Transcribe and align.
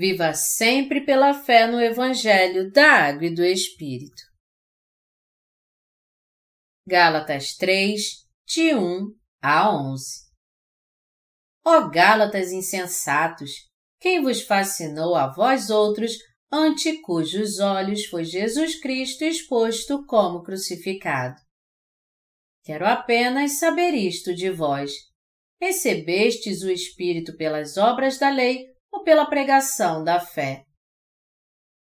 Viva 0.00 0.32
sempre 0.32 1.04
pela 1.04 1.34
fé 1.34 1.66
no 1.66 1.78
Evangelho 1.78 2.72
da 2.72 2.90
Água 2.90 3.26
e 3.26 3.34
do 3.34 3.44
Espírito. 3.44 4.22
Gálatas 6.88 7.54
3, 7.56 8.00
de 8.46 8.74
1 8.74 9.14
a 9.42 9.70
11 9.70 10.02
Ó 11.62 11.90
Gálatas 11.90 12.50
insensatos, 12.50 13.50
quem 14.00 14.22
vos 14.22 14.40
fascinou 14.40 15.14
a 15.14 15.26
vós 15.26 15.68
outros, 15.68 16.12
ante 16.50 17.02
cujos 17.02 17.60
olhos 17.60 18.06
foi 18.06 18.24
Jesus 18.24 18.80
Cristo 18.80 19.24
exposto 19.24 20.06
como 20.06 20.42
crucificado? 20.42 21.36
Quero 22.64 22.86
apenas 22.86 23.58
saber 23.58 23.92
isto 23.92 24.34
de 24.34 24.48
vós. 24.48 24.92
Recebestes 25.60 26.62
o 26.62 26.70
Espírito 26.70 27.36
pelas 27.36 27.76
obras 27.76 28.18
da 28.18 28.30
lei 28.30 28.69
ou 28.92 29.02
pela 29.02 29.26
pregação 29.26 30.02
da 30.02 30.20
fé. 30.20 30.64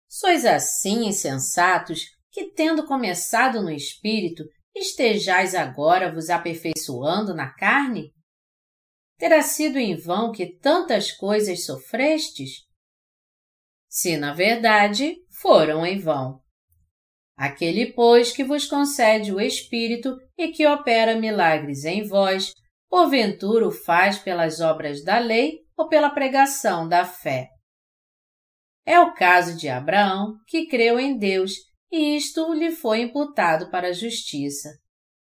Sois 0.08 0.46
assim 0.46 1.06
insensatos 1.06 2.02
que, 2.32 2.52
tendo 2.52 2.86
começado 2.86 3.62
no 3.62 3.72
Espírito, 3.72 4.44
estejais 4.76 5.56
agora 5.56 6.14
vos 6.14 6.30
aperfeiçoando 6.30 7.34
na 7.34 7.54
carne? 7.54 8.14
Terá 9.18 9.42
sido 9.42 9.78
em 9.78 9.96
vão 9.96 10.32
que 10.32 10.58
tantas 10.60 11.12
coisas 11.12 11.66
sofrestes? 11.66 12.66
Se, 13.90 14.16
na 14.18 14.34
verdade, 14.34 15.16
foram 15.42 15.86
em 15.86 16.00
vão. 16.00 16.40
Aquele, 17.36 17.94
pois, 17.94 18.32
que 18.32 18.44
vos 18.44 18.66
concede 18.66 19.32
o 19.34 19.42
Espírito 19.42 20.16
e 20.38 20.50
que 20.50 20.66
opera 20.68 21.16
milagres 21.16 21.84
em 21.84 22.08
vós, 22.08 22.54
porventura 22.90 23.68
o 23.68 23.72
faz 23.72 24.18
pelas 24.20 24.60
obras 24.60 25.04
da 25.04 25.20
lei 25.20 25.67
ou 25.78 25.88
pela 25.88 26.10
pregação 26.10 26.88
da 26.88 27.06
fé. 27.06 27.50
É 28.84 29.00
o 29.00 29.14
caso 29.14 29.56
de 29.56 29.70
Abraão, 29.70 30.34
que 30.48 30.66
creu 30.66 31.00
em 31.00 31.18
Deus, 31.18 31.54
e 31.92 32.16
isto 32.16 32.54
lhe 32.54 32.72
foi 32.72 33.02
imputado 33.02 33.70
para 33.70 33.90
a 33.90 33.94
justiça. 33.94 34.70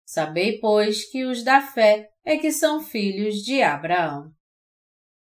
Sabei, 0.04 0.58
pois, 0.58 1.10
que 1.10 1.24
os 1.24 1.42
da 1.42 1.60
fé 1.62 2.08
é 2.24 2.36
que 2.36 2.52
são 2.52 2.82
filhos 2.82 3.36
de 3.36 3.62
Abraão. 3.62 4.30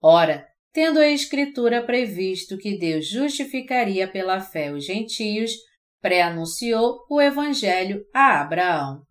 Ora, 0.01 0.47
tendo 0.73 1.01
a 1.01 1.09
Escritura 1.09 1.85
previsto 1.85 2.57
que 2.57 2.79
Deus 2.79 3.09
justificaria 3.09 4.07
pela 4.07 4.41
fé 4.41 4.71
os 4.71 4.85
gentios, 4.85 5.53
pré-anunciou 6.01 7.05
o 7.11 7.21
Evangelho 7.21 8.05
a 8.15 8.41
Abraão. 8.41 9.03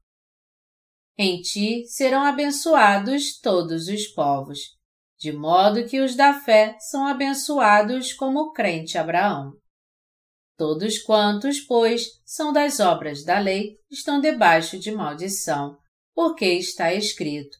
Em 1.18 1.42
ti 1.42 1.86
serão 1.88 2.22
abençoados 2.22 3.40
todos 3.40 3.88
os 3.88 4.08
povos 4.08 4.76
de 5.18 5.32
modo 5.32 5.86
que 5.86 6.00
os 6.00 6.16
da 6.16 6.34
fé 6.34 6.76
são 6.80 7.08
abençoados 7.08 8.14
como 8.14 8.40
o 8.40 8.52
crente 8.52 8.98
Abraão. 8.98 9.54
Todos 10.58 11.00
quantos, 11.00 11.60
pois, 11.60 12.08
são 12.26 12.54
das 12.54 12.80
obras 12.80 13.24
da 13.24 13.40
lei, 13.40 13.78
estão 13.90 14.22
debaixo 14.22 14.80
de 14.80 14.92
maldição, 14.92 15.78
porque 16.14 16.46
está 16.46 16.94
escrito: 16.94 17.58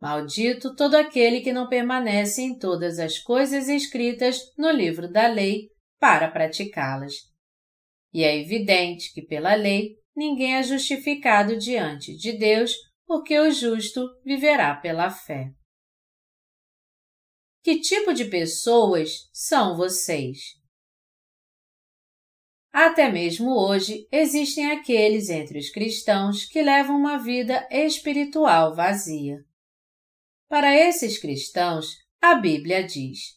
Maldito 0.00 0.74
todo 0.76 0.94
aquele 0.94 1.40
que 1.40 1.52
não 1.52 1.68
permanece 1.68 2.42
em 2.42 2.56
todas 2.56 2.98
as 2.98 3.18
coisas 3.18 3.68
escritas 3.68 4.40
no 4.56 4.70
livro 4.70 5.10
da 5.10 5.26
lei 5.26 5.68
para 5.98 6.30
praticá-las. 6.30 7.14
E 8.12 8.22
é 8.22 8.38
evidente 8.38 9.12
que 9.12 9.22
pela 9.22 9.54
lei 9.54 9.96
ninguém 10.14 10.54
é 10.56 10.62
justificado 10.62 11.56
diante 11.58 12.16
de 12.16 12.32
Deus, 12.38 12.72
porque 13.06 13.38
o 13.38 13.50
justo 13.50 14.06
viverá 14.24 14.74
pela 14.74 15.10
fé. 15.10 15.50
Que 17.66 17.80
tipo 17.80 18.14
de 18.14 18.26
pessoas 18.26 19.28
são 19.32 19.76
vocês? 19.76 20.38
Até 22.72 23.10
mesmo 23.10 23.50
hoje 23.58 24.06
existem 24.12 24.70
aqueles 24.70 25.28
entre 25.30 25.58
os 25.58 25.68
cristãos 25.70 26.44
que 26.44 26.62
levam 26.62 26.96
uma 26.96 27.18
vida 27.18 27.66
espiritual 27.68 28.72
vazia. 28.72 29.38
Para 30.48 30.76
esses 30.76 31.18
cristãos, 31.18 31.96
a 32.22 32.36
Bíblia 32.36 32.86
diz: 32.86 33.34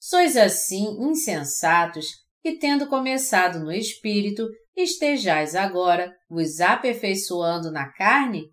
Sois 0.00 0.34
assim 0.34 0.86
insensatos 1.02 2.06
que, 2.40 2.56
tendo 2.56 2.88
começado 2.88 3.60
no 3.60 3.70
espírito, 3.70 4.48
estejais 4.74 5.54
agora 5.54 6.10
vos 6.26 6.58
aperfeiçoando 6.58 7.70
na 7.70 7.92
carne? 7.92 8.50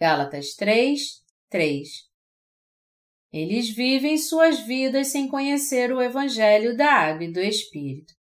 Gálatas 0.00 0.56
3, 0.56 1.22
3 1.48 2.13
eles 3.36 3.68
vivem 3.68 4.16
suas 4.16 4.60
vidas 4.60 5.08
sem 5.08 5.26
conhecer 5.26 5.92
o 5.92 6.00
Evangelho 6.00 6.76
da 6.76 6.88
Água 6.88 7.24
e 7.24 7.32
do 7.32 7.40
Espírito. 7.40 8.14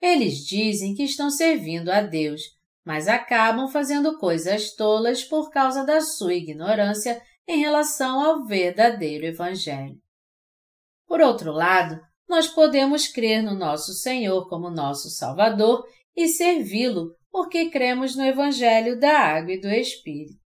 Eles 0.00 0.46
dizem 0.46 0.94
que 0.94 1.02
estão 1.02 1.28
servindo 1.28 1.88
a 1.88 2.02
Deus, 2.02 2.42
mas 2.86 3.08
acabam 3.08 3.68
fazendo 3.68 4.16
coisas 4.16 4.76
tolas 4.76 5.24
por 5.24 5.50
causa 5.50 5.84
da 5.84 6.00
sua 6.00 6.34
ignorância 6.34 7.20
em 7.48 7.58
relação 7.58 8.24
ao 8.24 8.46
verdadeiro 8.46 9.26
Evangelho. 9.26 9.96
Por 11.04 11.20
outro 11.20 11.50
lado, 11.50 12.00
nós 12.28 12.46
podemos 12.46 13.08
crer 13.08 13.42
no 13.42 13.56
nosso 13.56 13.92
Senhor 13.92 14.48
como 14.48 14.70
nosso 14.70 15.10
Salvador 15.10 15.84
e 16.14 16.28
servi-lo 16.28 17.12
porque 17.28 17.70
cremos 17.70 18.14
no 18.14 18.24
Evangelho 18.24 19.00
da 19.00 19.18
Água 19.18 19.54
e 19.54 19.60
do 19.60 19.68
Espírito. 19.68 20.38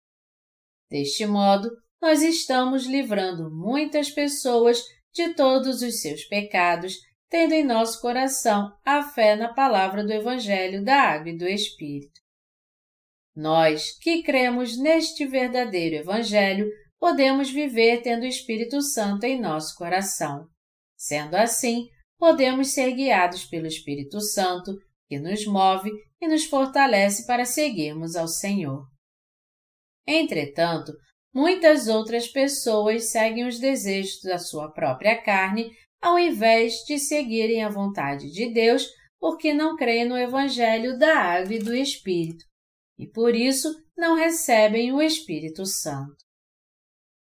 Deste 0.89 1.27
modo, 1.27 1.69
nós 2.03 2.21
estamos 2.21 2.85
livrando 2.85 3.49
muitas 3.49 4.11
pessoas 4.11 4.83
de 5.15 5.35
todos 5.35 5.83
os 5.83 6.01
seus 6.01 6.25
pecados, 6.25 6.97
tendo 7.31 7.55
em 7.55 7.63
nosso 7.63 8.01
coração 8.01 8.77
a 8.85 9.05
fé 9.05 9.37
na 9.37 9.55
palavra 9.55 10.05
do 10.05 10.13
Evangelho 10.13 10.85
da 10.85 10.97
Água 10.97 11.31
e 11.31 11.39
do 11.39 11.47
Espírito. 11.47 12.21
Nós, 13.37 13.97
que 14.01 14.21
cremos 14.25 14.77
neste 14.77 15.25
verdadeiro 15.25 15.95
Evangelho, 15.95 16.69
podemos 16.99 17.49
viver 17.51 18.03
tendo 18.03 18.25
o 18.25 18.27
Espírito 18.27 18.83
Santo 18.83 19.25
em 19.25 19.41
nosso 19.41 19.77
coração. 19.77 20.49
Sendo 20.97 21.37
assim, 21.37 21.87
podemos 22.19 22.73
ser 22.73 22.93
guiados 22.93 23.45
pelo 23.45 23.67
Espírito 23.67 24.21
Santo, 24.21 24.77
que 25.07 25.21
nos 25.21 25.47
move 25.47 25.91
e 26.21 26.27
nos 26.27 26.45
fortalece 26.47 27.27
para 27.27 27.45
seguirmos 27.45 28.17
ao 28.17 28.27
Senhor. 28.27 28.87
Entretanto, 30.07 30.93
muitas 31.35 31.89
outras 31.89 32.29
pessoas 32.29 33.11
seguem 33.11 33.47
os 33.47 33.59
desejos 33.59 34.21
da 34.23 34.39
sua 34.39 34.71
própria 34.71 35.21
carne 35.21 35.71
ao 36.01 36.19
invés 36.19 36.85
de 36.87 36.99
seguirem 36.99 37.63
a 37.63 37.69
vontade 37.69 38.31
de 38.31 38.53
Deus 38.53 38.87
porque 39.19 39.55
não 39.55 39.77
creem 39.77 40.05
no 40.05 40.19
Evangelho 40.19 40.99
da 40.99 41.17
Água 41.17 41.55
e 41.55 41.59
do 41.59 41.75
Espírito 41.75 42.45
e 42.99 43.07
por 43.07 43.35
isso 43.35 43.75
não 43.97 44.15
recebem 44.15 44.93
o 44.93 45.03
Espírito 45.03 45.67
Santo. 45.67 46.17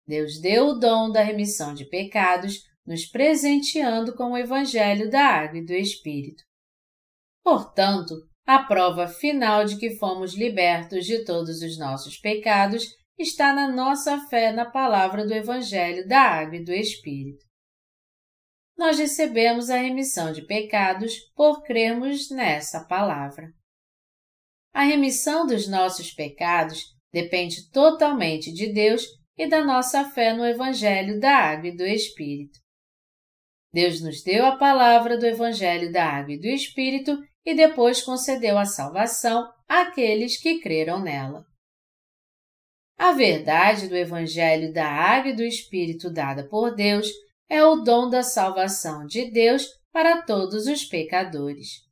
Deus 0.06 0.40
deu 0.40 0.68
o 0.68 0.74
dom 0.74 1.10
da 1.10 1.22
remissão 1.22 1.74
de 1.74 1.84
pecados, 1.86 2.60
nos 2.86 3.06
presenteando 3.06 4.14
com 4.14 4.32
o 4.32 4.36
Evangelho 4.36 5.10
da 5.10 5.24
Água 5.24 5.58
e 5.58 5.64
do 5.64 5.72
Espírito. 5.72 6.42
Portanto, 7.42 8.14
a 8.46 8.62
prova 8.62 9.08
final 9.08 9.64
de 9.64 9.78
que 9.78 9.96
fomos 9.96 10.34
libertos 10.34 11.06
de 11.06 11.24
todos 11.24 11.62
os 11.62 11.78
nossos 11.78 12.18
pecados 12.18 12.86
está 13.18 13.52
na 13.52 13.68
nossa 13.68 14.18
fé 14.28 14.52
na 14.52 14.64
palavra 14.64 15.26
do 15.26 15.32
Evangelho 15.32 16.06
da 16.06 16.20
Água 16.20 16.56
e 16.56 16.64
do 16.64 16.72
Espírito. 16.72 17.44
Nós 18.76 18.98
recebemos 18.98 19.70
a 19.70 19.76
remissão 19.76 20.32
de 20.32 20.42
pecados 20.42 21.14
por 21.34 21.62
crermos 21.62 22.30
nessa 22.30 22.84
palavra. 22.84 23.48
A 24.72 24.82
remissão 24.82 25.46
dos 25.46 25.68
nossos 25.68 26.12
pecados 26.12 26.80
depende 27.12 27.70
totalmente 27.70 28.52
de 28.52 28.72
Deus 28.72 29.06
e 29.36 29.46
da 29.48 29.64
nossa 29.64 30.10
fé 30.10 30.32
no 30.32 30.44
Evangelho 30.44 31.20
da 31.20 31.36
Água 31.36 31.68
e 31.68 31.76
do 31.76 31.84
Espírito. 31.84 32.58
Deus 33.72 34.00
nos 34.00 34.22
deu 34.22 34.44
a 34.44 34.56
palavra 34.56 35.16
do 35.16 35.26
Evangelho 35.26 35.92
da 35.92 36.04
Água 36.04 36.34
e 36.34 36.40
do 36.40 36.46
Espírito 36.46 37.16
e 37.44 37.54
depois 37.54 38.02
concedeu 38.02 38.58
a 38.58 38.64
salvação 38.64 39.48
àqueles 39.68 40.40
que 40.40 40.60
creram 40.60 41.00
nela. 41.00 41.44
A 42.96 43.12
verdade 43.12 43.88
do 43.88 43.96
Evangelho 43.96 44.72
da 44.72 44.86
Água 44.86 45.32
e 45.32 45.36
do 45.36 45.42
Espírito 45.42 46.12
dada 46.12 46.48
por 46.48 46.74
Deus 46.74 47.08
é 47.48 47.64
o 47.64 47.76
dom 47.76 48.08
da 48.08 48.22
salvação 48.22 49.04
de 49.06 49.30
Deus 49.30 49.66
para 49.92 50.22
todos 50.22 50.66
os 50.66 50.84
pecadores. 50.84 51.84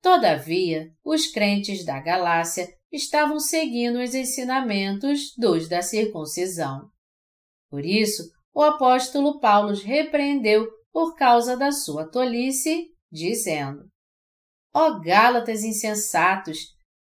Todavia, 0.00 0.88
os 1.04 1.26
crentes 1.26 1.84
da 1.84 2.00
Galácia 2.00 2.68
estavam 2.92 3.40
seguindo 3.40 4.00
os 4.00 4.14
ensinamentos 4.14 5.34
dos 5.36 5.68
da 5.68 5.82
circuncisão. 5.82 6.88
Por 7.68 7.84
isso, 7.84 8.22
o 8.54 8.62
apóstolo 8.62 9.40
Paulo 9.40 9.70
os 9.70 9.82
repreendeu 9.82 10.66
por 10.92 11.14
causa 11.16 11.56
da 11.56 11.72
sua 11.72 12.08
tolice, 12.08 12.86
dizendo: 13.10 13.86
Ó 14.72 14.98
Gálatas 15.00 15.64
insensatos, 15.64 16.58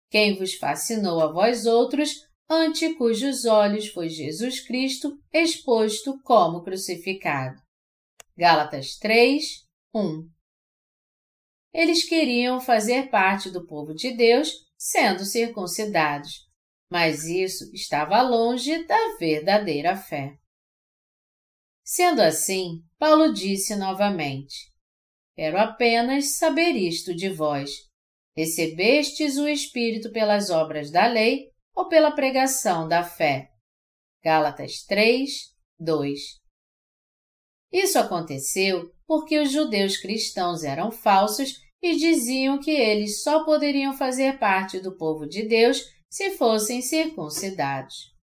quem 0.09 0.37
vos 0.37 0.53
fascinou 0.55 1.21
a 1.21 1.31
vós 1.31 1.65
outros 1.65 2.11
ante 2.49 2.93
cujos 2.95 3.45
olhos 3.45 3.87
foi 3.89 4.09
Jesus 4.09 4.59
Cristo 4.59 5.17
exposto 5.31 6.19
como 6.23 6.63
crucificado. 6.63 7.61
Gálatas 8.35 8.97
3, 8.97 9.43
1 9.93 10.33
eles 11.73 12.07
queriam 12.07 12.61
fazer 12.61 13.09
parte 13.09 13.49
do 13.49 13.65
povo 13.65 13.95
de 13.95 14.15
Deus 14.15 14.51
sendo 14.77 15.25
circuncidados, 15.25 16.47
mas 16.89 17.23
isso 17.23 17.63
estava 17.73 18.21
longe 18.21 18.85
da 18.85 19.17
verdadeira 19.17 19.97
fé. 19.97 20.37
Sendo 21.83 22.21
assim, 22.21 22.83
Paulo 22.99 23.33
disse 23.33 23.75
novamente: 23.75 24.71
Quero 25.35 25.57
apenas 25.57 26.37
saber 26.37 26.73
isto 26.75 27.15
de 27.15 27.29
vós. 27.29 27.71
Recebestes 28.37 29.37
o 29.37 29.47
Espírito 29.47 30.11
pelas 30.11 30.49
obras 30.49 30.91
da 30.91 31.07
lei 31.07 31.51
ou 31.75 31.87
pela 31.87 32.11
pregação 32.11 32.87
da 32.87 33.03
fé? 33.03 33.49
Gálatas 34.23 34.83
3, 34.83 35.29
2. 35.79 36.19
Isso 37.71 37.97
aconteceu 37.97 38.91
porque 39.05 39.39
os 39.39 39.51
judeus 39.51 39.97
cristãos 39.97 40.63
eram 40.63 40.91
falsos 40.91 41.59
e 41.81 41.95
diziam 41.97 42.59
que 42.59 42.71
eles 42.71 43.21
só 43.23 43.43
poderiam 43.43 43.97
fazer 43.97 44.39
parte 44.39 44.79
do 44.79 44.95
povo 44.95 45.27
de 45.27 45.47
Deus 45.47 45.83
se 46.09 46.31
fossem 46.31 46.81
circuncidados. 46.81 48.13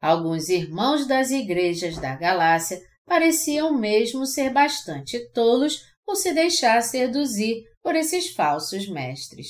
Alguns 0.00 0.48
irmãos 0.48 1.06
das 1.06 1.30
igrejas 1.30 1.96
da 1.96 2.14
Galácia 2.14 2.80
pareciam 3.06 3.76
mesmo 3.76 4.26
ser 4.26 4.50
bastante 4.50 5.18
tolos 5.30 5.82
por 6.04 6.16
se 6.16 6.32
deixar 6.32 6.82
seduzir 6.82 7.64
por 7.82 7.96
esses 7.96 8.34
falsos 8.34 8.88
mestres. 8.88 9.48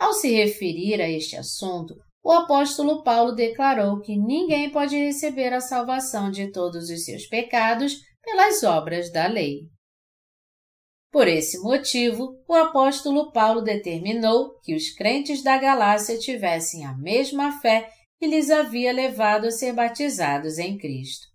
Ao 0.00 0.14
se 0.14 0.32
referir 0.32 0.98
a 1.02 1.08
este 1.10 1.36
assunto, 1.36 1.94
o 2.24 2.32
apóstolo 2.32 3.02
Paulo 3.02 3.32
declarou 3.32 4.00
que 4.00 4.16
ninguém 4.16 4.70
pode 4.70 4.96
receber 4.96 5.52
a 5.52 5.60
salvação 5.60 6.30
de 6.30 6.50
todos 6.50 6.88
os 6.88 7.04
seus 7.04 7.26
pecados 7.26 7.98
pelas 8.22 8.62
obras 8.62 9.12
da 9.12 9.26
lei. 9.26 9.68
Por 11.12 11.28
esse 11.28 11.58
motivo, 11.58 12.42
o 12.48 12.54
apóstolo 12.54 13.30
Paulo 13.30 13.60
determinou 13.60 14.58
que 14.60 14.74
os 14.74 14.90
crentes 14.90 15.42
da 15.42 15.58
Galácia 15.58 16.18
tivessem 16.18 16.86
a 16.86 16.96
mesma 16.96 17.60
fé 17.60 17.90
que 18.18 18.26
lhes 18.26 18.50
havia 18.50 18.92
levado 18.92 19.48
a 19.48 19.50
ser 19.50 19.74
batizados 19.74 20.58
em 20.58 20.78
Cristo. 20.78 21.26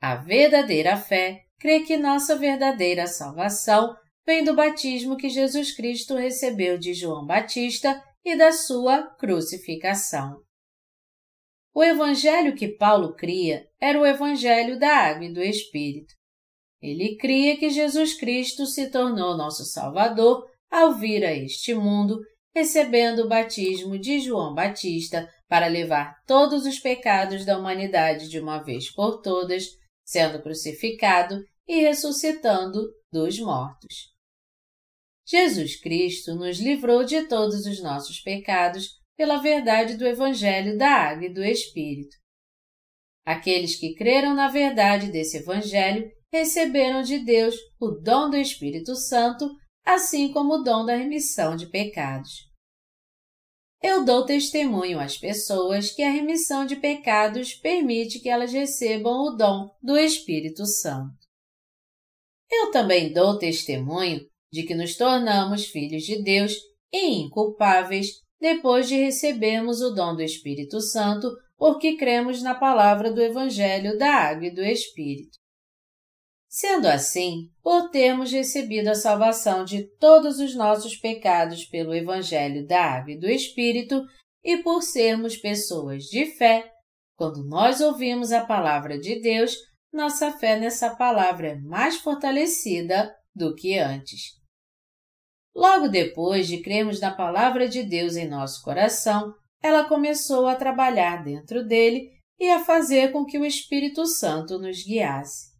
A 0.00 0.16
verdadeira 0.16 0.96
fé 0.96 1.42
crê 1.58 1.80
que 1.80 1.98
nossa 1.98 2.36
verdadeira 2.36 3.06
salvação 3.06 3.94
vem 4.26 4.44
do 4.44 4.54
batismo 4.54 5.16
que 5.16 5.28
Jesus 5.28 5.72
Cristo 5.72 6.14
recebeu 6.14 6.78
de 6.78 6.94
João 6.94 7.26
Batista 7.26 8.02
e 8.24 8.36
da 8.36 8.52
sua 8.52 9.02
crucificação. 9.16 10.42
O 11.72 11.84
evangelho 11.84 12.54
que 12.54 12.68
Paulo 12.68 13.14
cria 13.14 13.66
era 13.80 13.98
o 13.98 14.04
evangelho 14.04 14.78
da 14.78 14.88
água 14.88 15.24
e 15.24 15.32
do 15.32 15.42
Espírito. 15.42 16.14
Ele 16.82 17.16
cria 17.16 17.56
que 17.56 17.70
Jesus 17.70 18.14
Cristo 18.14 18.66
se 18.66 18.90
tornou 18.90 19.36
nosso 19.36 19.64
Salvador 19.64 20.46
ao 20.70 20.94
vir 20.94 21.24
a 21.24 21.32
este 21.32 21.74
mundo, 21.74 22.20
recebendo 22.54 23.20
o 23.20 23.28
batismo 23.28 23.98
de 23.98 24.18
João 24.18 24.54
Batista 24.54 25.28
para 25.48 25.66
levar 25.66 26.14
todos 26.26 26.64
os 26.64 26.78
pecados 26.78 27.44
da 27.44 27.58
humanidade 27.58 28.28
de 28.28 28.40
uma 28.40 28.62
vez 28.62 28.90
por 28.92 29.20
todas, 29.20 29.64
sendo 30.04 30.42
crucificado 30.42 31.42
e 31.70 31.82
ressuscitando 31.82 32.92
dos 33.12 33.38
mortos. 33.38 34.12
Jesus 35.24 35.80
Cristo 35.80 36.34
nos 36.34 36.58
livrou 36.58 37.04
de 37.04 37.28
todos 37.28 37.64
os 37.64 37.80
nossos 37.80 38.18
pecados 38.20 38.98
pela 39.16 39.36
verdade 39.36 39.96
do 39.96 40.04
Evangelho 40.04 40.76
da 40.76 40.88
Água 40.88 41.26
e 41.26 41.32
do 41.32 41.44
Espírito. 41.44 42.16
Aqueles 43.24 43.76
que 43.76 43.94
creram 43.94 44.34
na 44.34 44.48
verdade 44.48 45.12
desse 45.12 45.36
Evangelho 45.36 46.10
receberam 46.32 47.02
de 47.02 47.20
Deus 47.20 47.54
o 47.78 47.92
dom 47.92 48.28
do 48.28 48.36
Espírito 48.36 48.96
Santo, 48.96 49.48
assim 49.84 50.32
como 50.32 50.54
o 50.54 50.62
dom 50.64 50.84
da 50.84 50.96
remissão 50.96 51.54
de 51.54 51.68
pecados. 51.68 52.50
Eu 53.80 54.04
dou 54.04 54.26
testemunho 54.26 54.98
às 54.98 55.16
pessoas 55.16 55.92
que 55.92 56.02
a 56.02 56.10
remissão 56.10 56.66
de 56.66 56.74
pecados 56.74 57.54
permite 57.54 58.18
que 58.18 58.28
elas 58.28 58.52
recebam 58.52 59.28
o 59.28 59.36
dom 59.36 59.70
do 59.80 59.96
Espírito 59.96 60.66
Santo. 60.66 61.19
Eu 62.50 62.70
também 62.70 63.12
dou 63.12 63.38
testemunho 63.38 64.26
de 64.52 64.64
que 64.64 64.74
nos 64.74 64.96
tornamos 64.96 65.66
filhos 65.66 66.02
de 66.02 66.22
Deus 66.22 66.54
e 66.92 67.20
inculpáveis 67.20 68.08
depois 68.40 68.88
de 68.88 68.96
recebermos 68.96 69.80
o 69.80 69.90
dom 69.90 70.16
do 70.16 70.22
Espírito 70.22 70.80
Santo, 70.80 71.30
porque 71.56 71.96
cremos 71.96 72.42
na 72.42 72.54
palavra 72.54 73.12
do 73.12 73.22
Evangelho 73.22 73.98
da 73.98 74.12
Água 74.12 74.46
e 74.46 74.54
do 74.54 74.64
Espírito. 74.64 75.38
Sendo 76.48 76.88
assim, 76.88 77.48
por 77.62 77.90
termos 77.90 78.32
recebido 78.32 78.88
a 78.88 78.94
salvação 78.94 79.64
de 79.64 79.84
todos 79.98 80.40
os 80.40 80.56
nossos 80.56 80.96
pecados 80.96 81.64
pelo 81.66 81.94
Evangelho 81.94 82.66
da 82.66 82.82
Água 82.82 83.12
e 83.12 83.18
do 83.18 83.28
Espírito, 83.30 84.02
e 84.42 84.56
por 84.56 84.82
sermos 84.82 85.36
pessoas 85.36 86.04
de 86.04 86.26
fé, 86.36 86.72
quando 87.14 87.44
nós 87.44 87.80
ouvimos 87.80 88.32
a 88.32 88.44
palavra 88.44 88.98
de 88.98 89.20
Deus, 89.20 89.54
nossa 89.92 90.32
fé 90.32 90.58
nessa 90.58 90.94
palavra 90.94 91.48
é 91.48 91.54
mais 91.56 91.96
fortalecida 91.96 93.14
do 93.34 93.54
que 93.54 93.78
antes. 93.78 94.38
Logo 95.54 95.88
depois 95.88 96.46
de 96.46 96.62
crermos 96.62 97.00
na 97.00 97.12
palavra 97.12 97.68
de 97.68 97.82
Deus 97.82 98.16
em 98.16 98.28
nosso 98.28 98.62
coração, 98.62 99.34
ela 99.62 99.88
começou 99.88 100.46
a 100.46 100.54
trabalhar 100.54 101.22
dentro 101.22 101.66
dele 101.66 102.10
e 102.38 102.48
a 102.48 102.64
fazer 102.64 103.12
com 103.12 103.24
que 103.24 103.38
o 103.38 103.44
Espírito 103.44 104.06
Santo 104.06 104.58
nos 104.58 104.82
guiasse. 104.82 105.50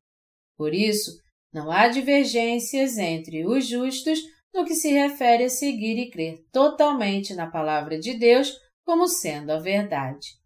Por 0.57 0.73
isso, 0.73 1.11
não 1.53 1.71
há 1.71 1.89
divergências 1.89 2.97
entre 2.97 3.45
os 3.47 3.67
justos 3.67 4.21
no 4.55 4.65
que 4.65 4.75
se 4.75 4.91
refere 4.91 5.45
a 5.45 5.49
seguir 5.51 5.99
e 5.99 6.11
crer 6.11 6.45
totalmente 6.53 7.35
na 7.35 7.51
palavra 7.51 7.99
de 7.99 8.15
Deus 8.15 8.53
como 8.85 9.07
sendo 9.07 9.51
a 9.51 9.59
verdade. 9.59 10.40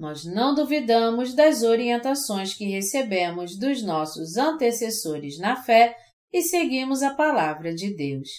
Nós 0.00 0.24
não 0.24 0.54
duvidamos 0.54 1.34
das 1.34 1.62
orientações 1.62 2.54
que 2.54 2.64
recebemos 2.64 3.54
dos 3.58 3.82
nossos 3.82 4.38
antecessores 4.38 5.38
na 5.38 5.62
fé 5.62 5.94
e 6.32 6.40
seguimos 6.40 7.02
a 7.02 7.12
palavra 7.12 7.74
de 7.74 7.94
Deus. 7.94 8.30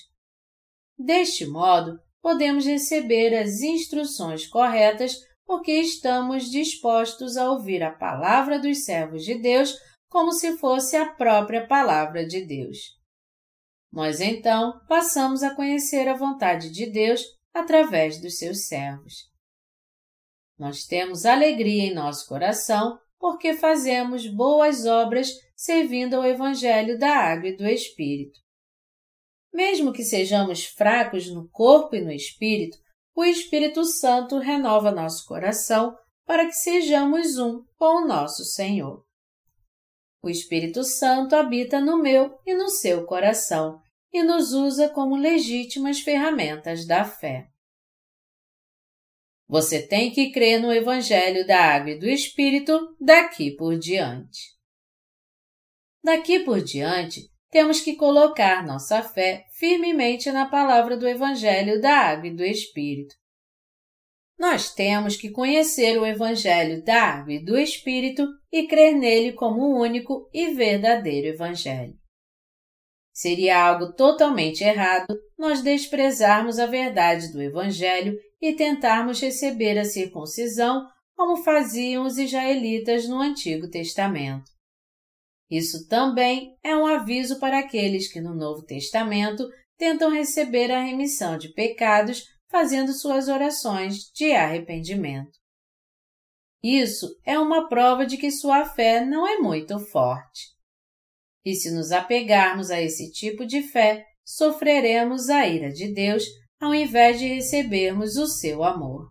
Deste 0.97 1.45
modo, 1.45 1.99
podemos 2.19 2.65
receber 2.65 3.37
as 3.37 3.61
instruções 3.61 4.47
corretas 4.47 5.15
porque 5.45 5.73
estamos 5.73 6.49
dispostos 6.49 7.37
a 7.37 7.51
ouvir 7.51 7.83
a 7.83 7.91
palavra 7.91 8.57
dos 8.57 8.83
servos 8.83 9.23
de 9.23 9.35
Deus 9.35 9.75
como 10.09 10.31
se 10.31 10.57
fosse 10.57 10.97
a 10.97 11.13
própria 11.13 11.67
Palavra 11.67 12.25
de 12.25 12.43
Deus. 12.43 12.79
Nós 13.93 14.19
então 14.19 14.81
passamos 14.89 15.43
a 15.43 15.53
conhecer 15.53 16.07
a 16.07 16.17
vontade 16.17 16.71
de 16.71 16.87
Deus 16.87 17.21
através 17.53 18.19
dos 18.19 18.39
seus 18.39 18.65
servos. 18.65 19.30
Nós 20.61 20.83
temos 20.83 21.25
alegria 21.25 21.85
em 21.85 21.93
nosso 21.95 22.27
coração 22.27 22.99
porque 23.17 23.55
fazemos 23.55 24.27
boas 24.27 24.85
obras 24.85 25.31
servindo 25.55 26.13
ao 26.13 26.23
Evangelho 26.23 26.99
da 26.99 27.17
Água 27.17 27.49
e 27.49 27.57
do 27.57 27.67
Espírito. 27.67 28.39
Mesmo 29.51 29.91
que 29.91 30.03
sejamos 30.03 30.63
fracos 30.63 31.27
no 31.33 31.49
corpo 31.49 31.95
e 31.95 32.01
no 32.01 32.11
espírito, 32.11 32.77
o 33.15 33.23
Espírito 33.23 33.83
Santo 33.83 34.37
renova 34.37 34.91
nosso 34.91 35.25
coração 35.25 35.97
para 36.27 36.45
que 36.45 36.53
sejamos 36.53 37.39
um 37.39 37.63
com 37.75 38.03
o 38.03 38.07
nosso 38.07 38.45
Senhor. 38.45 39.03
O 40.21 40.29
Espírito 40.29 40.83
Santo 40.83 41.35
habita 41.35 41.81
no 41.81 41.97
meu 41.97 42.37
e 42.45 42.53
no 42.53 42.69
seu 42.69 43.03
coração 43.07 43.81
e 44.13 44.21
nos 44.21 44.53
usa 44.53 44.89
como 44.89 45.15
legítimas 45.15 46.01
ferramentas 46.01 46.85
da 46.85 47.03
fé. 47.03 47.50
Você 49.51 49.85
tem 49.85 50.11
que 50.11 50.31
crer 50.31 50.61
no 50.61 50.71
Evangelho 50.71 51.45
da 51.45 51.59
Água 51.59 51.91
e 51.91 51.99
do 51.99 52.07
Espírito 52.07 52.95
daqui 52.97 53.51
por 53.51 53.77
diante. 53.77 54.39
Daqui 56.01 56.39
por 56.39 56.61
diante, 56.61 57.29
temos 57.49 57.81
que 57.81 57.97
colocar 57.97 58.65
nossa 58.65 59.03
fé 59.03 59.43
firmemente 59.51 60.31
na 60.31 60.49
palavra 60.49 60.95
do 60.95 61.05
Evangelho 61.05 61.81
da 61.81 61.93
Água 61.93 62.27
e 62.29 62.33
do 62.33 62.45
Espírito. 62.45 63.13
Nós 64.39 64.73
temos 64.73 65.17
que 65.17 65.29
conhecer 65.29 65.99
o 65.99 66.05
Evangelho 66.05 66.81
da 66.81 67.03
Água 67.03 67.33
e 67.33 67.43
do 67.43 67.57
Espírito 67.57 68.25
e 68.49 68.65
crer 68.67 68.95
nele 68.95 69.33
como 69.33 69.63
o 69.63 69.81
único 69.81 70.29
e 70.33 70.53
verdadeiro 70.53 71.27
Evangelho. 71.27 71.99
Seria 73.11 73.61
algo 73.61 73.91
totalmente 73.95 74.63
errado 74.63 75.13
nós 75.37 75.61
desprezarmos 75.61 76.57
a 76.57 76.65
verdade 76.65 77.33
do 77.33 77.41
Evangelho 77.41 78.17
e 78.41 78.53
tentarmos 78.53 79.21
receber 79.21 79.77
a 79.77 79.85
circuncisão 79.85 80.87
como 81.15 81.43
faziam 81.43 82.05
os 82.05 82.17
israelitas 82.17 83.07
no 83.07 83.19
Antigo 83.21 83.69
Testamento. 83.69 84.49
Isso 85.49 85.87
também 85.87 86.57
é 86.63 86.75
um 86.75 86.85
aviso 86.85 87.39
para 87.39 87.59
aqueles 87.59 88.11
que 88.11 88.21
no 88.21 88.33
Novo 88.33 88.63
Testamento 88.63 89.47
tentam 89.77 90.09
receber 90.09 90.71
a 90.71 90.81
remissão 90.81 91.37
de 91.37 91.49
pecados 91.53 92.23
fazendo 92.49 92.93
suas 92.93 93.27
orações 93.27 94.09
de 94.13 94.31
arrependimento. 94.31 95.39
Isso 96.63 97.19
é 97.25 97.37
uma 97.37 97.67
prova 97.67 98.05
de 98.05 98.17
que 98.17 98.31
sua 98.31 98.65
fé 98.65 99.03
não 99.03 99.27
é 99.27 99.39
muito 99.39 99.79
forte. 99.79 100.49
E 101.43 101.55
se 101.55 101.71
nos 101.71 101.91
apegarmos 101.91 102.69
a 102.69 102.79
esse 102.79 103.11
tipo 103.11 103.45
de 103.45 103.63
fé, 103.63 104.05
sofreremos 104.23 105.29
a 105.29 105.47
ira 105.47 105.69
de 105.69 105.91
Deus 105.91 106.23
ao 106.61 106.75
invés 106.75 107.19
de 107.19 107.27
recebermos 107.27 108.15
o 108.17 108.27
seu 108.27 108.63
amor. 108.63 109.09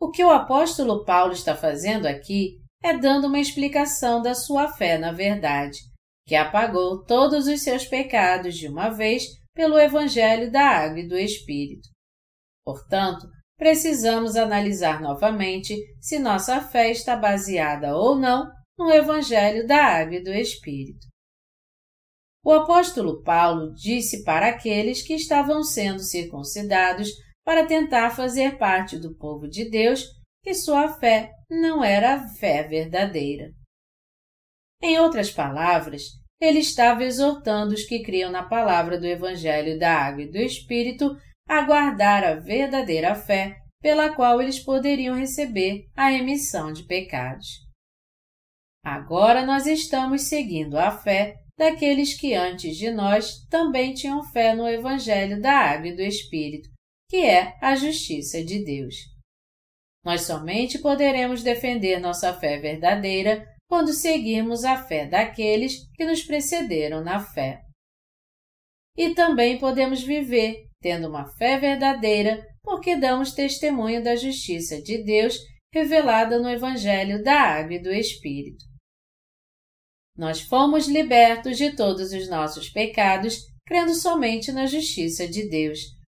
O 0.00 0.10
que 0.10 0.24
o 0.24 0.30
apóstolo 0.30 1.04
Paulo 1.04 1.32
está 1.32 1.54
fazendo 1.54 2.06
aqui 2.06 2.58
é 2.82 2.98
dando 2.98 3.28
uma 3.28 3.38
explicação 3.38 4.20
da 4.20 4.34
sua 4.34 4.66
fé 4.68 4.98
na 4.98 5.12
verdade, 5.12 5.78
que 6.26 6.34
apagou 6.34 7.04
todos 7.04 7.46
os 7.46 7.62
seus 7.62 7.86
pecados 7.86 8.56
de 8.56 8.66
uma 8.66 8.88
vez 8.88 9.24
pelo 9.54 9.78
Evangelho 9.78 10.50
da 10.50 10.62
Água 10.62 11.00
e 11.00 11.06
do 11.06 11.16
Espírito. 11.16 11.88
Portanto, 12.64 13.28
precisamos 13.56 14.36
analisar 14.36 15.00
novamente 15.00 15.76
se 16.00 16.18
nossa 16.18 16.60
fé 16.60 16.90
está 16.90 17.14
baseada 17.14 17.94
ou 17.94 18.16
não 18.16 18.50
no 18.78 18.90
Evangelho 18.90 19.66
da 19.66 19.84
Água 19.84 20.16
e 20.16 20.24
do 20.24 20.32
Espírito. 20.32 21.09
O 22.42 22.52
apóstolo 22.52 23.22
Paulo 23.22 23.74
disse 23.74 24.24
para 24.24 24.48
aqueles 24.48 25.02
que 25.02 25.14
estavam 25.14 25.62
sendo 25.62 26.00
circuncidados 26.00 27.10
para 27.44 27.66
tentar 27.66 28.10
fazer 28.10 28.56
parte 28.56 28.98
do 28.98 29.14
povo 29.14 29.46
de 29.46 29.68
Deus 29.68 30.04
que 30.42 30.54
sua 30.54 30.88
fé 30.88 31.32
não 31.50 31.84
era 31.84 32.14
a 32.14 32.28
fé 32.28 32.62
verdadeira. 32.62 33.50
Em 34.82 34.98
outras 34.98 35.30
palavras, 35.30 36.04
ele 36.40 36.60
estava 36.60 37.04
exortando 37.04 37.74
os 37.74 37.84
que 37.84 38.02
criam 38.02 38.30
na 38.30 38.42
palavra 38.42 38.98
do 38.98 39.06
Evangelho 39.06 39.78
da 39.78 39.92
Água 39.92 40.22
e 40.22 40.30
do 40.30 40.38
Espírito 40.38 41.14
a 41.46 41.62
guardar 41.62 42.24
a 42.24 42.34
verdadeira 42.34 43.14
fé 43.14 43.58
pela 43.82 44.14
qual 44.14 44.40
eles 44.40 44.58
poderiam 44.58 45.14
receber 45.14 45.84
a 45.94 46.08
remissão 46.08 46.72
de 46.72 46.84
pecados. 46.84 47.48
Agora 48.82 49.44
nós 49.44 49.66
estamos 49.66 50.22
seguindo 50.22 50.78
a 50.78 50.90
fé 50.90 51.36
daqueles 51.60 52.18
que 52.18 52.32
antes 52.32 52.74
de 52.74 52.90
nós 52.90 53.44
também 53.50 53.92
tinham 53.92 54.24
fé 54.32 54.54
no 54.54 54.66
Evangelho 54.66 55.42
da 55.42 55.52
Água 55.52 55.88
e 55.88 55.94
do 55.94 56.00
Espírito, 56.00 56.70
que 57.06 57.18
é 57.18 57.54
a 57.60 57.74
justiça 57.74 58.42
de 58.42 58.64
Deus. 58.64 58.94
Nós 60.02 60.22
somente 60.22 60.78
poderemos 60.78 61.42
defender 61.42 62.00
nossa 62.00 62.32
fé 62.32 62.58
verdadeira 62.58 63.46
quando 63.68 63.92
seguirmos 63.92 64.64
a 64.64 64.82
fé 64.84 65.04
daqueles 65.04 65.86
que 65.92 66.06
nos 66.06 66.22
precederam 66.22 67.04
na 67.04 67.20
fé. 67.20 67.60
E 68.96 69.14
também 69.14 69.58
podemos 69.58 70.02
viver 70.02 70.66
tendo 70.80 71.08
uma 71.08 71.26
fé 71.36 71.58
verdadeira 71.58 72.42
porque 72.62 72.96
damos 72.96 73.34
testemunho 73.34 74.02
da 74.02 74.16
justiça 74.16 74.80
de 74.80 75.04
Deus 75.04 75.36
revelada 75.74 76.38
no 76.38 76.48
Evangelho 76.48 77.22
da 77.22 77.38
Água 77.38 77.74
e 77.74 77.82
do 77.82 77.92
Espírito. 77.92 78.69
Nós 80.20 80.42
fomos 80.42 80.86
libertos 80.86 81.56
de 81.56 81.74
todos 81.74 82.12
os 82.12 82.28
nossos 82.28 82.68
pecados 82.68 83.38
crendo 83.66 83.94
somente 83.94 84.52
na 84.52 84.66
justiça 84.66 85.26
de 85.26 85.48
Deus, 85.48 85.78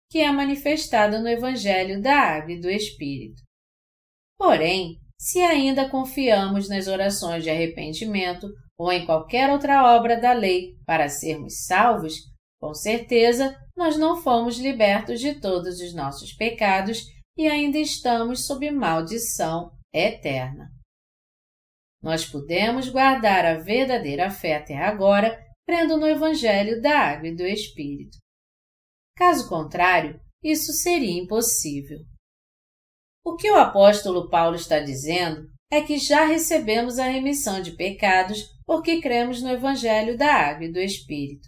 que 0.09 0.17
é 0.17 0.31
manifestada 0.31 1.19
no 1.19 1.27
Evangelho 1.27 2.01
da 2.01 2.15
Água 2.15 2.53
e 2.53 2.59
do 2.59 2.67
Espírito. 2.67 3.39
Porém, 4.39 4.97
se 5.19 5.37
ainda 5.43 5.87
confiamos 5.87 6.67
nas 6.67 6.87
orações 6.87 7.43
de 7.43 7.51
arrependimento 7.51 8.47
ou 8.75 8.91
em 8.91 9.05
qualquer 9.05 9.51
outra 9.51 9.95
obra 9.95 10.19
da 10.19 10.33
lei 10.33 10.73
para 10.83 11.07
sermos 11.07 11.63
salvos, 11.67 12.15
com 12.59 12.73
certeza 12.73 13.55
nós 13.77 13.97
não 13.97 14.19
fomos 14.19 14.57
libertos 14.57 15.19
de 15.19 15.39
todos 15.39 15.79
os 15.79 15.93
nossos 15.93 16.33
pecados 16.33 17.03
e 17.37 17.47
ainda 17.47 17.77
estamos 17.77 18.47
sob 18.47 18.71
maldição 18.71 19.69
eterna. 19.93 20.71
Nós 22.01 22.25
podemos 22.25 22.89
guardar 22.89 23.45
a 23.45 23.59
verdadeira 23.59 24.29
fé 24.31 24.57
até 24.57 24.77
agora, 24.77 25.37
crendo 25.67 25.97
no 25.97 26.07
Evangelho 26.07 26.81
da 26.81 26.97
Água 26.97 27.27
e 27.27 27.35
do 27.35 27.45
Espírito. 27.45 28.17
Caso 29.15 29.47
contrário, 29.47 30.19
isso 30.43 30.73
seria 30.73 31.21
impossível. 31.21 31.99
O 33.23 33.35
que 33.35 33.51
o 33.51 33.55
apóstolo 33.55 34.29
Paulo 34.29 34.55
está 34.55 34.79
dizendo 34.79 35.47
é 35.71 35.81
que 35.81 35.99
já 35.99 36.25
recebemos 36.25 36.97
a 36.97 37.07
remissão 37.07 37.61
de 37.61 37.75
pecados 37.75 38.39
porque 38.65 38.99
cremos 38.99 39.41
no 39.41 39.49
Evangelho 39.49 40.17
da 40.17 40.33
Água 40.33 40.65
e 40.65 40.71
do 40.71 40.79
Espírito. 40.79 41.47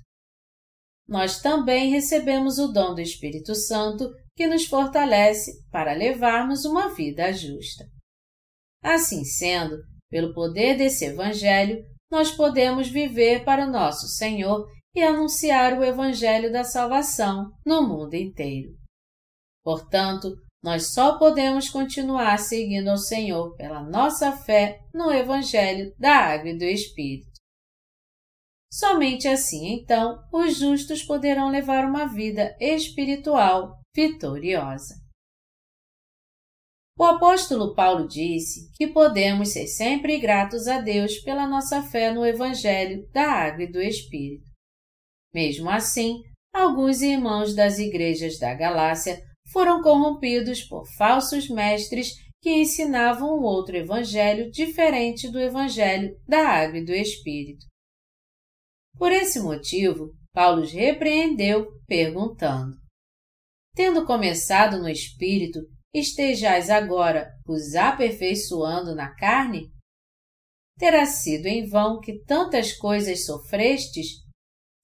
Nós 1.08 1.42
também 1.42 1.90
recebemos 1.90 2.60
o 2.60 2.68
dom 2.68 2.94
do 2.94 3.02
Espírito 3.02 3.56
Santo 3.56 4.10
que 4.36 4.48
nos 4.48 4.66
fortalece 4.66 5.52
para 5.72 5.94
levarmos 5.94 6.64
uma 6.64 6.94
vida 6.94 7.32
justa. 7.34 7.86
Assim 8.82 9.24
sendo, 9.24 9.78
pelo 10.14 10.32
poder 10.32 10.78
desse 10.78 11.06
Evangelho, 11.06 11.84
nós 12.12 12.30
podemos 12.30 12.88
viver 12.88 13.44
para 13.44 13.66
o 13.66 13.72
nosso 13.72 14.08
Senhor 14.08 14.68
e 14.96 15.02
anunciar 15.02 15.74
o 15.74 15.84
Evangelho 15.84 16.52
da 16.52 16.64
salvação 16.64 17.50
no 17.66 17.82
mundo 17.82 18.14
inteiro. 18.14 18.76
Portanto, 19.64 20.36
nós 20.64 20.94
só 20.94 21.18
podemos 21.18 21.68
continuar 21.68 22.38
seguindo 22.38 22.90
ao 22.90 22.98
Senhor 22.98 23.56
pela 23.56 23.82
nossa 23.82 24.32
fé 24.32 24.78
no 24.94 25.12
Evangelho 25.12 25.92
da 25.98 26.16
Água 26.16 26.52
e 26.52 26.58
do 26.60 26.64
Espírito. 26.64 27.32
Somente 28.72 29.28
assim, 29.28 29.74
então, 29.74 30.20
os 30.32 30.60
justos 30.60 31.02
poderão 31.02 31.50
levar 31.50 31.86
uma 31.86 32.06
vida 32.06 32.56
espiritual 32.60 33.80
vitoriosa. 33.96 35.03
O 37.04 37.06
apóstolo 37.06 37.76
Paulo 37.76 38.08
disse 38.08 38.72
que 38.78 38.88
podemos 38.88 39.50
ser 39.50 39.68
sempre 39.68 40.18
gratos 40.22 40.70
a 40.70 40.80
Deus 40.80 41.20
pela 41.20 41.46
nossa 41.46 41.84
fé 41.84 42.14
no 42.14 42.26
Evangelho 42.26 43.06
da 43.12 43.30
Água 43.30 43.64
e 43.64 43.70
do 43.70 43.82
Espírito. 43.82 44.50
Mesmo 45.34 45.70
assim, 45.70 46.22
alguns 46.56 47.02
irmãos 47.02 47.54
das 47.54 47.78
igrejas 47.78 48.40
da 48.40 48.54
Galácia 48.54 49.22
foram 49.52 49.82
corrompidos 49.82 50.64
por 50.64 50.86
falsos 50.98 51.50
mestres 51.50 52.14
que 52.42 52.50
ensinavam 52.50 53.38
um 53.38 53.44
outro 53.44 53.76
evangelho 53.76 54.50
diferente 54.50 55.30
do 55.30 55.42
evangelho 55.42 56.16
da 56.26 56.48
água 56.48 56.78
e 56.78 56.86
do 56.86 56.94
Espírito. 56.94 57.66
Por 58.98 59.12
esse 59.12 59.42
motivo, 59.42 60.14
Paulo 60.32 60.62
os 60.62 60.72
repreendeu, 60.72 61.68
perguntando: 61.86 62.78
Tendo 63.76 64.06
começado 64.06 64.80
no 64.80 64.88
Espírito, 64.88 65.60
estejais 65.94 66.70
agora 66.70 67.32
os 67.48 67.76
aperfeiçoando 67.76 68.96
na 68.96 69.14
carne? 69.16 69.72
Terá 70.78 71.06
sido 71.06 71.46
em 71.46 71.68
vão 71.68 72.00
que 72.00 72.24
tantas 72.26 72.74
coisas 72.74 73.26
sofrestes, 73.26 74.08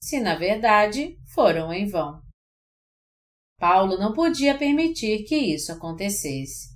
se 0.02 0.20
na 0.20 0.36
verdade 0.36 1.18
foram 1.34 1.74
em 1.74 1.88
vão. 1.88 2.22
Paulo 3.60 3.98
não 3.98 4.14
podia 4.14 4.58
permitir 4.58 5.24
que 5.24 5.36
isso 5.36 5.72
acontecesse. 5.72 6.70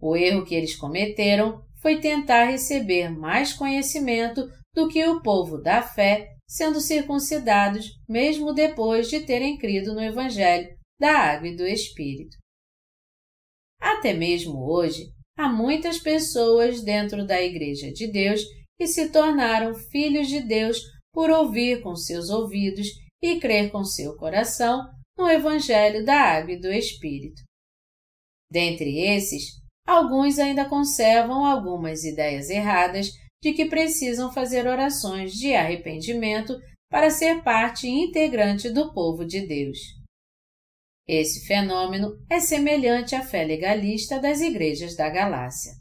O 0.00 0.16
erro 0.16 0.44
que 0.44 0.54
eles 0.54 0.76
cometeram 0.76 1.62
foi 1.82 2.00
tentar 2.00 2.44
receber 2.44 3.10
mais 3.10 3.52
conhecimento 3.52 4.48
do 4.74 4.88
que 4.88 5.04
o 5.06 5.20
povo 5.20 5.58
da 5.58 5.82
fé, 5.82 6.28
sendo 6.48 6.80
circuncidados 6.80 7.86
mesmo 8.08 8.54
depois 8.54 9.08
de 9.08 9.20
terem 9.20 9.58
crido 9.58 9.92
no 9.92 10.02
Evangelho 10.02 10.74
da 10.98 11.12
Água 11.12 11.48
e 11.48 11.56
do 11.56 11.66
Espírito. 11.66 12.39
Até 13.80 14.12
mesmo 14.12 14.70
hoje, 14.70 15.10
há 15.36 15.48
muitas 15.48 15.98
pessoas 15.98 16.82
dentro 16.82 17.26
da 17.26 17.40
Igreja 17.40 17.90
de 17.90 18.06
Deus 18.06 18.42
que 18.78 18.86
se 18.86 19.10
tornaram 19.10 19.74
filhos 19.74 20.28
de 20.28 20.40
Deus 20.40 20.78
por 21.12 21.30
ouvir 21.30 21.82
com 21.82 21.96
seus 21.96 22.28
ouvidos 22.30 22.88
e 23.22 23.40
crer 23.40 23.70
com 23.70 23.84
seu 23.84 24.16
coração 24.16 24.86
no 25.18 25.28
Evangelho 25.28 26.04
da 26.04 26.14
Água 26.14 26.52
e 26.52 26.60
do 26.60 26.72
Espírito. 26.72 27.42
Dentre 28.50 29.00
esses, 29.00 29.60
alguns 29.86 30.38
ainda 30.38 30.68
conservam 30.68 31.44
algumas 31.44 32.04
ideias 32.04 32.48
erradas 32.50 33.10
de 33.42 33.52
que 33.52 33.66
precisam 33.66 34.32
fazer 34.32 34.66
orações 34.66 35.32
de 35.32 35.54
arrependimento 35.54 36.58
para 36.90 37.10
ser 37.10 37.42
parte 37.42 37.86
integrante 37.88 38.68
do 38.70 38.92
povo 38.92 39.24
de 39.24 39.46
Deus. 39.46 39.78
Esse 41.12 41.44
fenômeno 41.44 42.24
é 42.30 42.38
semelhante 42.38 43.16
à 43.16 43.22
fé 43.26 43.42
legalista 43.42 44.20
das 44.20 44.40
igrejas 44.40 44.94
da 44.94 45.10
Galácia. 45.10 45.72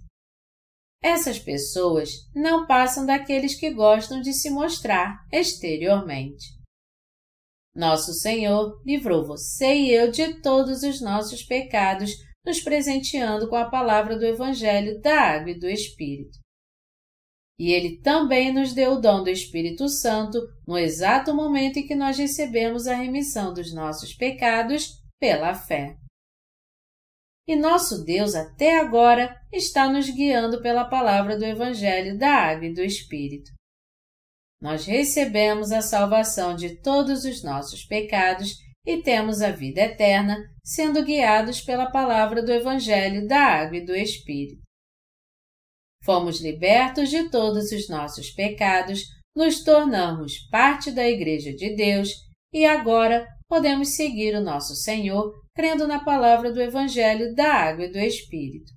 Essas 1.03 1.38
pessoas 1.38 2.09
não 2.33 2.65
passam 2.65 3.05
daqueles 3.05 3.53
que 3.53 3.69
gostam 3.69 4.21
de 4.21 4.33
se 4.33 4.50
mostrar 4.50 5.19
exteriormente. 5.31 6.48
Nosso 7.75 8.12
Senhor 8.12 8.81
livrou 8.83 9.24
você 9.24 9.75
e 9.75 9.93
eu 9.93 10.09
de 10.09 10.41
todos 10.41 10.81
os 10.81 11.00
nossos 11.00 11.43
pecados, 11.43 12.12
nos 12.43 12.59
presenteando 12.59 13.48
com 13.48 13.55
a 13.55 13.69
palavra 13.69 14.17
do 14.17 14.25
Evangelho 14.25 15.00
da 15.00 15.13
Água 15.13 15.51
e 15.51 15.59
do 15.59 15.69
Espírito. 15.69 16.39
E 17.59 17.71
Ele 17.71 18.01
também 18.01 18.51
nos 18.51 18.74
deu 18.74 18.93
o 18.93 19.00
dom 19.00 19.21
do 19.21 19.29
Espírito 19.29 19.88
Santo 19.89 20.39
no 20.65 20.75
exato 20.75 21.36
momento 21.36 21.77
em 21.77 21.86
que 21.86 21.93
nós 21.93 22.17
recebemos 22.17 22.88
a 22.88 22.95
remissão 22.95 23.53
dos 23.53 23.71
nossos 23.71 24.15
pecados 24.15 24.99
pela 25.19 25.53
fé. 25.53 25.97
E 27.47 27.55
nosso 27.55 28.03
Deus 28.03 28.35
até 28.35 28.79
agora 28.79 29.35
está 29.51 29.89
nos 29.89 30.09
guiando 30.09 30.61
pela 30.61 30.85
palavra 30.85 31.38
do 31.38 31.43
Evangelho 31.43 32.17
da 32.17 32.31
Água 32.31 32.67
e 32.67 32.73
do 32.73 32.81
Espírito. 32.83 33.51
nós 34.61 34.85
recebemos 34.85 35.71
a 35.71 35.81
salvação 35.81 36.53
de 36.53 36.81
todos 36.81 37.23
os 37.23 37.41
nossos 37.41 37.85
pecados 37.85 38.57
e 38.85 39.01
temos 39.01 39.41
a 39.41 39.51
vida 39.51 39.81
eterna, 39.81 40.38
sendo 40.63 41.03
guiados 41.03 41.61
pela 41.61 41.89
palavra 41.89 42.43
do 42.43 42.51
Evangelho 42.51 43.25
da 43.25 43.39
Água 43.39 43.77
e 43.77 43.85
do 43.85 43.95
Espírito. 43.95 44.61
Fomos 46.03 46.41
libertos 46.41 47.09
de 47.09 47.29
todos 47.29 47.71
os 47.71 47.88
nossos 47.88 48.31
pecados, 48.31 49.03
nos 49.35 49.63
tornamos 49.63 50.39
parte 50.49 50.91
da 50.91 51.07
Igreja 51.07 51.53
de 51.53 51.75
Deus 51.75 52.09
e 52.53 52.65
agora 52.65 53.27
podemos 53.50 53.96
seguir 53.96 54.36
o 54.36 54.41
nosso 54.41 54.75
Senhor 54.75 55.34
crendo 55.56 55.88
na 55.88 56.03
palavra 56.03 56.53
do 56.53 56.62
Evangelho 56.62 57.34
da 57.34 57.51
Água 57.51 57.86
e 57.86 57.91
do 57.91 57.98
Espírito. 57.98 58.72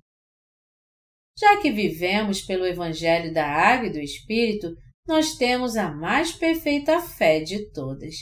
Já 1.39 1.61
que 1.61 1.71
vivemos 1.71 2.41
pelo 2.41 2.65
Evangelho 2.65 3.33
da 3.33 3.45
Água 3.45 3.87
e 3.87 3.91
do 3.91 3.99
Espírito, 3.99 4.75
nós 5.07 5.35
temos 5.35 5.75
a 5.75 5.91
mais 5.91 6.31
perfeita 6.31 6.99
fé 6.99 7.39
de 7.39 7.71
todas. 7.71 8.15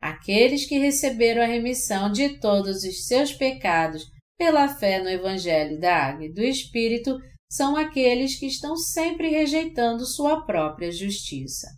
Aqueles 0.00 0.66
que 0.66 0.78
receberam 0.78 1.42
a 1.42 1.46
remissão 1.46 2.10
de 2.10 2.38
todos 2.38 2.82
os 2.82 3.06
seus 3.06 3.32
pecados 3.32 4.04
pela 4.36 4.68
fé 4.68 5.02
no 5.02 5.08
Evangelho 5.08 5.78
da 5.78 5.94
Água 6.08 6.26
e 6.26 6.32
do 6.32 6.42
Espírito 6.42 7.16
são 7.50 7.76
aqueles 7.76 8.38
que 8.38 8.46
estão 8.46 8.76
sempre 8.76 9.28
rejeitando 9.28 10.04
sua 10.04 10.44
própria 10.44 10.92
justiça. 10.92 11.77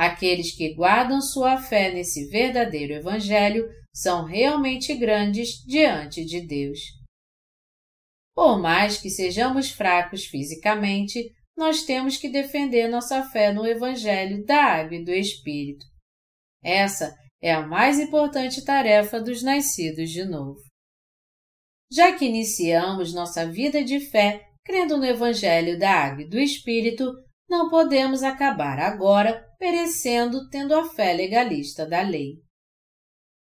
Aqueles 0.00 0.56
que 0.56 0.72
guardam 0.72 1.20
sua 1.20 1.58
fé 1.58 1.92
nesse 1.92 2.26
verdadeiro 2.30 2.94
Evangelho 2.94 3.68
são 3.94 4.24
realmente 4.24 4.94
grandes 4.94 5.62
diante 5.66 6.24
de 6.24 6.40
Deus. 6.40 6.78
Por 8.34 8.58
mais 8.58 8.96
que 8.96 9.10
sejamos 9.10 9.70
fracos 9.70 10.24
fisicamente, 10.24 11.30
nós 11.54 11.82
temos 11.82 12.16
que 12.16 12.30
defender 12.30 12.88
nossa 12.88 13.22
fé 13.28 13.52
no 13.52 13.66
Evangelho 13.66 14.42
da 14.46 14.64
Água 14.64 14.96
e 14.96 15.04
do 15.04 15.12
Espírito. 15.12 15.84
Essa 16.64 17.14
é 17.42 17.52
a 17.52 17.66
mais 17.66 18.00
importante 18.00 18.64
tarefa 18.64 19.20
dos 19.20 19.42
nascidos 19.42 20.08
de 20.08 20.24
novo. 20.24 20.62
Já 21.92 22.16
que 22.16 22.24
iniciamos 22.24 23.12
nossa 23.12 23.44
vida 23.44 23.84
de 23.84 24.00
fé 24.00 24.48
crendo 24.64 24.96
no 24.96 25.04
Evangelho 25.04 25.78
da 25.78 25.90
Água 25.90 26.22
e 26.22 26.28
do 26.28 26.38
Espírito, 26.38 27.12
não 27.50 27.68
podemos 27.68 28.22
acabar 28.22 28.78
agora 28.78 29.44
perecendo 29.58 30.48
tendo 30.48 30.72
a 30.72 30.88
fé 30.88 31.12
legalista 31.12 31.84
da 31.84 32.00
lei. 32.00 32.36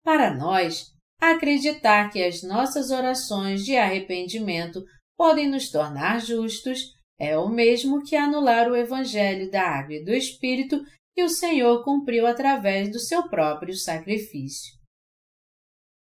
Para 0.04 0.34
nós, 0.34 0.88
acreditar 1.22 2.10
que 2.10 2.24
as 2.24 2.42
nossas 2.42 2.90
orações 2.90 3.64
de 3.64 3.78
arrependimento 3.78 4.84
podem 5.16 5.48
nos 5.48 5.70
tornar 5.70 6.20
justos 6.20 6.80
é 7.20 7.38
o 7.38 7.48
mesmo 7.48 8.04
que 8.04 8.16
anular 8.16 8.68
o 8.68 8.76
Evangelho 8.76 9.52
da 9.52 9.62
Água 9.62 9.94
e 9.94 10.04
do 10.04 10.12
Espírito 10.12 10.82
que 11.14 11.24
o 11.24 11.30
Senhor 11.30 11.84
cumpriu 11.84 12.26
através 12.26 12.92
do 12.92 13.00
seu 13.00 13.30
próprio 13.30 13.76
sacrifício. 13.76 14.74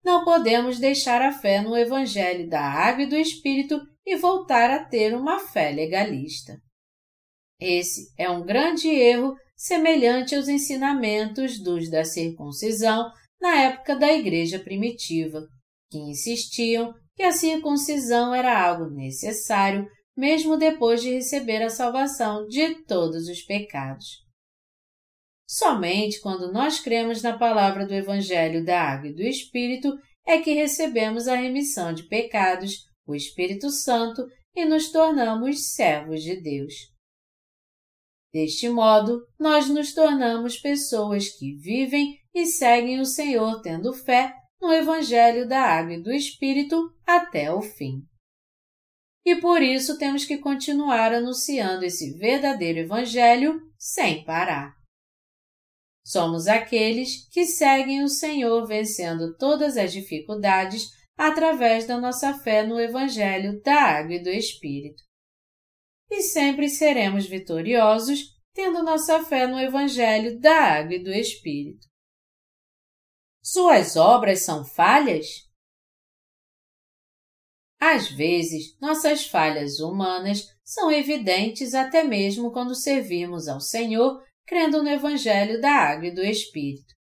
Não 0.04 0.26
podemos 0.26 0.80
deixar 0.80 1.22
a 1.22 1.32
fé 1.32 1.62
no 1.62 1.78
Evangelho 1.78 2.50
da 2.50 2.62
Água 2.62 3.04
e 3.04 3.10
do 3.10 3.16
Espírito 3.16 3.80
e 4.04 4.16
voltar 4.16 4.72
a 4.72 4.84
ter 4.84 5.16
uma 5.16 5.40
fé 5.40 5.70
legalista. 5.70 6.58
Esse 7.66 8.14
é 8.18 8.30
um 8.30 8.44
grande 8.44 8.90
erro 8.90 9.38
semelhante 9.56 10.36
aos 10.36 10.50
ensinamentos 10.50 11.64
dos 11.64 11.90
da 11.90 12.04
circuncisão 12.04 13.10
na 13.40 13.56
época 13.56 13.96
da 13.96 14.12
Igreja 14.12 14.60
primitiva, 14.60 15.48
que 15.90 15.98
insistiam 15.98 16.94
que 17.16 17.24
a 17.24 17.32
circuncisão 17.32 18.36
era 18.36 18.62
algo 18.62 18.90
necessário 18.94 19.88
mesmo 20.16 20.58
depois 20.58 21.02
de 21.02 21.14
receber 21.14 21.64
a 21.64 21.70
salvação 21.70 22.46
de 22.48 22.84
todos 22.84 23.30
os 23.30 23.42
pecados. 23.44 24.08
Somente 25.48 26.20
quando 26.20 26.52
nós 26.52 26.82
cremos 26.82 27.22
na 27.22 27.38
palavra 27.38 27.86
do 27.86 27.94
Evangelho 27.94 28.66
da 28.66 28.82
Água 28.82 29.08
e 29.08 29.16
do 29.16 29.24
Espírito 29.24 29.98
é 30.28 30.38
que 30.40 30.52
recebemos 30.52 31.30
a 31.30 31.36
remissão 31.36 31.94
de 31.94 32.04
pecados, 32.10 32.80
o 33.08 33.16
Espírito 33.16 33.70
Santo 33.70 34.22
e 34.54 34.66
nos 34.66 34.92
tornamos 34.92 35.72
servos 35.74 36.22
de 36.22 36.42
Deus. 36.42 36.93
Deste 38.34 38.68
modo, 38.68 39.28
nós 39.40 39.70
nos 39.70 39.94
tornamos 39.94 40.58
pessoas 40.58 41.30
que 41.30 41.56
vivem 41.56 42.18
e 42.34 42.48
seguem 42.48 43.00
o 43.00 43.06
Senhor 43.06 43.62
tendo 43.62 43.94
fé 43.94 44.34
no 44.60 44.74
Evangelho 44.74 45.48
da 45.48 45.62
Água 45.62 45.94
e 45.94 46.02
do 46.02 46.12
Espírito 46.12 46.92
até 47.06 47.54
o 47.54 47.62
fim. 47.62 48.02
E 49.24 49.36
por 49.36 49.62
isso 49.62 50.00
temos 50.00 50.26
que 50.26 50.40
continuar 50.40 51.14
anunciando 51.14 51.86
esse 51.86 52.18
verdadeiro 52.18 52.80
Evangelho 52.80 53.62
sem 53.78 54.24
parar. 54.26 54.74
Somos 56.04 56.48
aqueles 56.48 57.30
que 57.30 57.46
seguem 57.46 58.04
o 58.04 58.10
Senhor 58.10 58.66
vencendo 58.66 59.38
todas 59.38 59.78
as 59.78 59.94
dificuldades 59.94 60.90
através 61.16 61.86
da 61.86 62.00
nossa 62.00 62.34
fé 62.34 62.66
no 62.66 62.80
Evangelho 62.80 63.62
da 63.62 63.76
Água 63.76 64.16
e 64.16 64.24
do 64.24 64.30
Espírito. 64.30 65.04
E 66.14 66.22
sempre 66.22 66.70
seremos 66.70 67.26
vitoriosos 67.26 68.40
tendo 68.54 68.84
nossa 68.84 69.26
fé 69.26 69.48
no 69.48 69.60
Evangelho 69.60 70.40
da 70.40 70.56
Água 70.56 70.94
e 70.94 71.04
do 71.04 71.12
Espírito. 71.12 71.88
Suas 73.42 73.96
obras 73.96 74.44
são 74.44 74.64
falhas? 74.64 75.26
Às 77.80 78.12
vezes, 78.12 78.80
nossas 78.80 79.26
falhas 79.26 79.80
humanas 79.80 80.56
são 80.64 80.92
evidentes 80.92 81.74
até 81.74 82.04
mesmo 82.04 82.52
quando 82.52 82.76
servimos 82.76 83.48
ao 83.48 83.60
Senhor 83.60 84.24
crendo 84.46 84.84
no 84.84 84.90
Evangelho 84.90 85.60
da 85.60 85.72
Água 85.72 86.10
e 86.10 86.14
do 86.14 86.22
Espírito. 86.22 86.94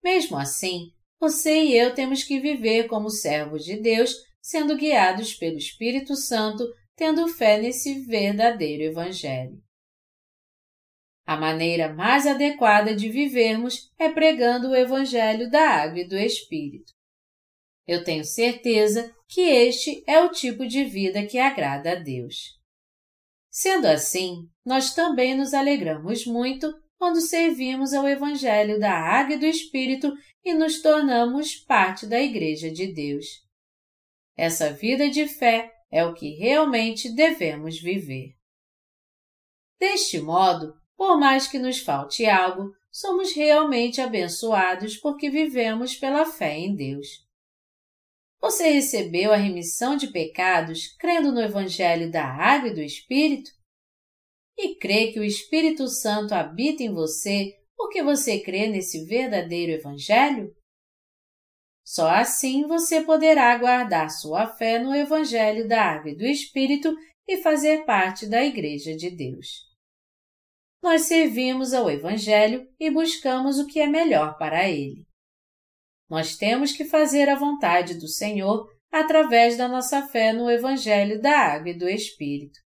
Mesmo 0.00 0.38
assim, 0.38 0.92
você 1.18 1.64
e 1.64 1.76
eu 1.76 1.92
temos 1.92 2.22
que 2.22 2.38
viver 2.38 2.86
como 2.86 3.10
servos 3.10 3.64
de 3.64 3.80
Deus, 3.80 4.14
sendo 4.40 4.76
guiados 4.76 5.34
pelo 5.34 5.58
Espírito 5.58 6.14
Santo, 6.14 6.64
tendo 6.96 7.28
fé 7.28 7.58
nesse 7.60 8.00
verdadeiro 8.04 8.82
Evangelho. 8.82 9.62
A 11.24 11.36
maneira 11.36 11.92
mais 11.92 12.26
adequada 12.26 12.94
de 12.94 13.08
vivermos 13.08 13.90
é 13.98 14.08
pregando 14.08 14.70
o 14.70 14.76
Evangelho 14.76 15.50
da 15.50 15.68
Água 15.68 16.00
e 16.00 16.08
do 16.08 16.18
Espírito. 16.18 16.92
Eu 17.86 18.04
tenho 18.04 18.24
certeza 18.24 19.12
que 19.28 19.40
este 19.40 20.02
é 20.06 20.20
o 20.20 20.30
tipo 20.30 20.66
de 20.66 20.84
vida 20.84 21.26
que 21.26 21.38
agrada 21.38 21.92
a 21.92 21.94
Deus. 21.94 22.58
Sendo 23.50 23.86
assim, 23.86 24.48
nós 24.64 24.94
também 24.94 25.34
nos 25.34 25.54
alegramos 25.54 26.26
muito 26.26 26.72
quando 26.98 27.20
servimos 27.20 27.92
ao 27.92 28.08
Evangelho 28.08 28.78
da 28.78 28.92
Água 28.92 29.34
e 29.34 29.38
do 29.38 29.46
Espírito 29.46 30.12
e 30.44 30.54
nos 30.54 30.80
tornamos 30.80 31.54
parte 31.54 32.06
da 32.06 32.20
Igreja 32.20 32.70
de 32.70 32.92
Deus. 32.92 33.26
Essa 34.36 34.72
vida 34.72 35.10
de 35.10 35.26
fé 35.26 35.71
é 35.92 36.04
o 36.06 36.14
que 36.14 36.30
realmente 36.30 37.14
devemos 37.14 37.78
viver. 37.78 38.34
Deste 39.78 40.18
modo, 40.18 40.74
por 40.96 41.18
mais 41.18 41.46
que 41.46 41.58
nos 41.58 41.80
falte 41.80 42.24
algo, 42.24 42.74
somos 42.90 43.34
realmente 43.34 44.00
abençoados 44.00 44.96
porque 44.96 45.28
vivemos 45.28 45.94
pela 45.94 46.24
fé 46.24 46.58
em 46.58 46.74
Deus. 46.74 47.06
Você 48.40 48.70
recebeu 48.70 49.32
a 49.32 49.36
remissão 49.36 49.96
de 49.96 50.08
pecados 50.08 50.88
crendo 50.98 51.30
no 51.30 51.40
Evangelho 51.40 52.10
da 52.10 52.24
Água 52.24 52.70
e 52.70 52.74
do 52.74 52.80
Espírito? 52.80 53.50
E 54.56 54.76
crê 54.76 55.12
que 55.12 55.20
o 55.20 55.24
Espírito 55.24 55.86
Santo 55.88 56.32
habita 56.32 56.82
em 56.82 56.92
você 56.92 57.54
porque 57.76 58.02
você 58.02 58.40
crê 58.40 58.68
nesse 58.68 59.04
verdadeiro 59.04 59.72
Evangelho? 59.72 60.54
Só 61.84 62.08
assim 62.08 62.66
você 62.66 63.02
poderá 63.02 63.56
guardar 63.58 64.10
sua 64.10 64.46
fé 64.46 64.78
no 64.78 64.94
Evangelho 64.94 65.66
da 65.66 65.82
Água 65.82 66.10
e 66.10 66.16
do 66.16 66.24
Espírito 66.24 66.94
e 67.26 67.38
fazer 67.38 67.84
parte 67.84 68.26
da 68.26 68.44
Igreja 68.44 68.96
de 68.96 69.10
Deus. 69.10 69.70
Nós 70.82 71.02
servimos 71.02 71.72
ao 71.72 71.90
Evangelho 71.90 72.68
e 72.78 72.90
buscamos 72.90 73.58
o 73.58 73.66
que 73.66 73.80
é 73.80 73.86
melhor 73.86 74.36
para 74.36 74.68
ele. 74.68 75.06
Nós 76.08 76.36
temos 76.36 76.72
que 76.72 76.84
fazer 76.84 77.28
a 77.28 77.36
vontade 77.36 77.94
do 77.94 78.08
Senhor 78.08 78.68
através 78.90 79.56
da 79.56 79.66
nossa 79.66 80.06
fé 80.08 80.32
no 80.32 80.50
Evangelho 80.50 81.20
da 81.20 81.38
Água 81.38 81.70
e 81.70 81.78
do 81.78 81.88
Espírito. 81.88 82.58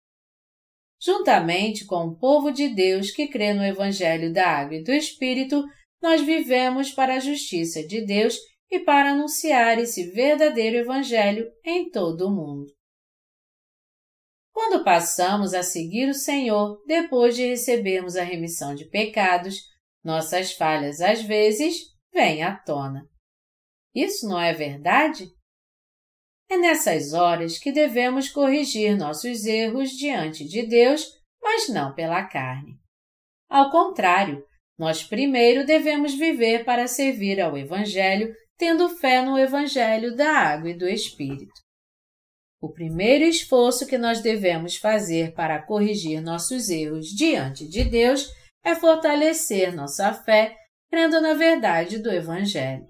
Juntamente 1.01 1.85
com 1.85 2.07
o 2.07 2.17
povo 2.17 2.51
de 2.51 2.69
Deus 2.69 3.11
que 3.11 3.29
crê 3.29 3.53
no 3.53 3.63
Evangelho 3.63 4.33
da 4.33 4.49
Água 4.49 4.77
e 4.77 4.83
do 4.83 4.93
Espírito, 4.93 5.63
nós 6.01 6.23
vivemos 6.23 6.93
para 6.93 7.17
a 7.17 7.21
justiça 7.21 7.87
de 7.87 8.07
Deus 8.07 8.39
e 8.71 8.81
para 8.81 9.11
anunciar 9.11 9.79
esse 9.79 10.11
verdadeiro 10.11 10.77
Evangelho 10.77 11.51
em 11.65 11.91
todo 11.91 12.27
o 12.27 12.31
mundo. 12.31 12.73
Quando 14.53 14.85
passamos 14.85 15.53
a 15.53 15.63
seguir 15.63 16.09
o 16.09 16.15
Senhor 16.15 16.83
depois 16.87 17.35
de 17.35 17.45
recebermos 17.45 18.17
a 18.17 18.23
remissão 18.23 18.75
de 18.75 18.89
pecados, 18.89 19.61
nossas 20.03 20.53
falhas 20.53 21.01
às 21.01 21.23
vezes 21.23 21.77
vêm 22.13 22.43
à 22.43 22.57
tona. 22.57 23.09
Isso 23.95 24.29
não 24.29 24.41
é 24.41 24.53
verdade? 24.53 25.29
É 26.49 26.57
nessas 26.57 27.13
horas 27.13 27.59
que 27.59 27.73
devemos 27.73 28.29
corrigir 28.29 28.97
nossos 28.97 29.45
erros 29.45 29.91
diante 29.91 30.45
de 30.47 30.67
Deus, 30.67 31.07
mas 31.43 31.69
não 31.69 31.95
pela 31.95 32.23
carne. 32.25 32.79
Ao 33.49 33.71
contrário, 33.71 34.45
nós 34.79 35.03
primeiro 35.03 35.65
devemos 35.65 36.15
viver 36.15 36.65
para 36.65 36.87
servir 36.87 37.41
ao 37.41 37.57
Evangelho, 37.57 38.35
tendo 38.57 38.89
fé 38.89 39.23
no 39.23 39.39
Evangelho 39.39 40.15
da 40.15 40.31
água 40.31 40.71
e 40.71 40.79
do 40.79 40.89
Espírito. 40.89 41.65
O 42.61 42.73
primeiro 42.73 43.25
esforço 43.25 43.87
que 43.87 43.99
nós 43.99 44.21
devemos 44.21 44.77
fazer 44.77 45.35
para 45.35 45.63
corrigir 45.63 46.23
nossos 46.23 46.71
erros 46.71 47.09
diante 47.09 47.69
de 47.69 47.85
Deus 47.85 48.27
é 48.65 48.75
fortalecer 48.75 49.75
nossa 49.75 50.15
fé 50.15 50.57
crendo 50.91 51.21
na 51.21 51.35
verdade 51.35 51.99
do 51.99 52.11
Evangelho. 52.11 52.87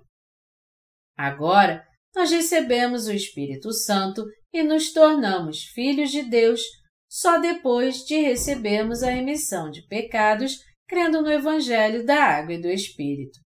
Agora, 1.16 1.85
nós 2.14 2.31
recebemos 2.31 3.07
o 3.07 3.12
Espírito 3.12 3.72
Santo 3.72 4.24
e 4.53 4.62
nos 4.62 4.92
tornamos 4.92 5.64
filhos 5.64 6.11
de 6.11 6.22
Deus 6.22 6.61
só 7.09 7.38
depois 7.38 8.05
de 8.05 8.20
recebermos 8.20 9.03
a 9.03 9.11
remissão 9.11 9.70
de 9.70 9.87
pecados 9.87 10.59
crendo 10.87 11.22
no 11.22 11.33
Evangelho 11.33 12.05
da 12.05 12.22
Água 12.22 12.55
e 12.55 12.61
do 12.61 12.68
Espírito. 12.68 13.40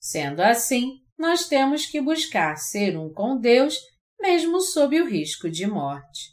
Sendo 0.00 0.40
assim, 0.40 1.01
nós 1.22 1.46
temos 1.46 1.86
que 1.86 2.00
buscar 2.00 2.56
ser 2.56 2.98
um 2.98 3.08
com 3.08 3.38
Deus, 3.38 3.76
mesmo 4.20 4.60
sob 4.60 5.00
o 5.00 5.08
risco 5.08 5.48
de 5.48 5.68
morte. 5.68 6.32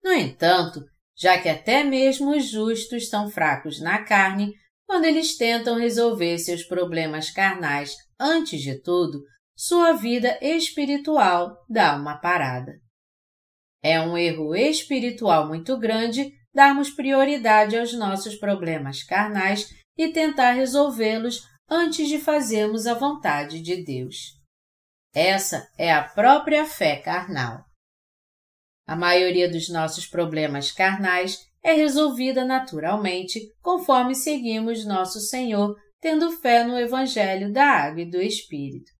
No 0.00 0.12
entanto, 0.12 0.84
já 1.18 1.42
que 1.42 1.48
até 1.48 1.82
mesmo 1.82 2.36
os 2.36 2.48
justos 2.48 3.02
estão 3.02 3.28
fracos 3.28 3.80
na 3.80 4.04
carne, 4.04 4.54
quando 4.86 5.06
eles 5.06 5.36
tentam 5.36 5.76
resolver 5.76 6.38
seus 6.38 6.62
problemas 6.62 7.30
carnais 7.30 7.96
antes 8.18 8.62
de 8.62 8.80
tudo, 8.80 9.20
sua 9.56 9.92
vida 9.94 10.38
espiritual 10.40 11.56
dá 11.68 11.96
uma 11.96 12.16
parada. 12.18 12.80
É 13.82 14.00
um 14.00 14.16
erro 14.16 14.54
espiritual 14.54 15.48
muito 15.48 15.76
grande 15.76 16.32
darmos 16.54 16.90
prioridade 16.90 17.76
aos 17.76 17.92
nossos 17.92 18.36
problemas 18.36 19.02
carnais 19.02 19.68
e 19.98 20.12
tentar 20.12 20.52
resolvê-los 20.52 21.42
antes 21.68 22.08
de 22.08 22.18
fazermos 22.18 22.86
a 22.86 22.94
vontade 22.94 23.60
de 23.60 23.82
Deus. 23.82 24.32
Essa 25.14 25.68
é 25.78 25.92
a 25.92 26.02
própria 26.02 26.64
fé 26.64 26.96
carnal. 26.96 27.64
A 28.86 28.94
maioria 28.94 29.48
dos 29.50 29.68
nossos 29.68 30.06
problemas 30.06 30.70
carnais 30.70 31.38
é 31.62 31.72
resolvida 31.72 32.44
naturalmente 32.44 33.40
conforme 33.62 34.14
seguimos 34.14 34.84
nosso 34.84 35.20
Senhor, 35.20 35.74
tendo 36.00 36.30
fé 36.32 36.64
no 36.64 36.78
Evangelho 36.78 37.50
da 37.50 37.64
Água 37.64 38.02
e 38.02 38.10
do 38.10 38.20
Espírito. 38.20 38.92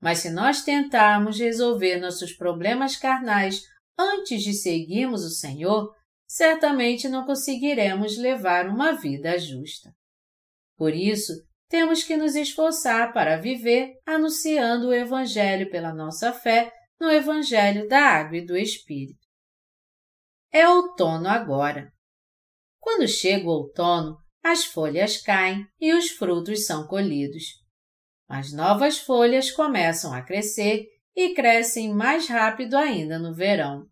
Mas 0.00 0.20
se 0.20 0.30
nós 0.30 0.62
tentarmos 0.62 1.38
resolver 1.38 1.98
nossos 1.98 2.32
problemas 2.32 2.96
carnais 2.96 3.62
antes 3.98 4.42
de 4.42 4.54
seguirmos 4.54 5.24
o 5.24 5.30
Senhor, 5.30 5.92
certamente 6.26 7.08
não 7.08 7.26
conseguiremos 7.26 8.16
levar 8.16 8.68
uma 8.68 8.92
vida 8.92 9.38
justa. 9.38 9.90
Por 10.76 10.94
isso, 10.94 11.32
temos 11.68 12.02
que 12.02 12.16
nos 12.16 12.34
esforçar 12.34 13.12
para 13.12 13.36
viver 13.36 13.94
anunciando 14.06 14.88
o 14.88 14.94
Evangelho 14.94 15.70
pela 15.70 15.92
nossa 15.92 16.32
fé 16.32 16.72
no 17.00 17.10
Evangelho 17.10 17.86
da 17.86 18.00
Água 18.00 18.38
e 18.38 18.46
do 18.46 18.56
Espírito. 18.56 19.20
É 20.50 20.68
outono 20.68 21.28
agora. 21.28 21.92
Quando 22.80 23.06
chega 23.06 23.46
o 23.46 23.50
outono, 23.50 24.16
as 24.42 24.64
folhas 24.64 25.20
caem 25.20 25.66
e 25.78 25.92
os 25.92 26.10
frutos 26.10 26.64
são 26.64 26.86
colhidos. 26.86 27.44
As 28.26 28.52
novas 28.52 28.98
folhas 28.98 29.50
começam 29.50 30.12
a 30.14 30.22
crescer 30.22 30.86
e 31.14 31.34
crescem 31.34 31.92
mais 31.92 32.28
rápido 32.28 32.76
ainda 32.76 33.18
no 33.18 33.34
verão. 33.34 33.86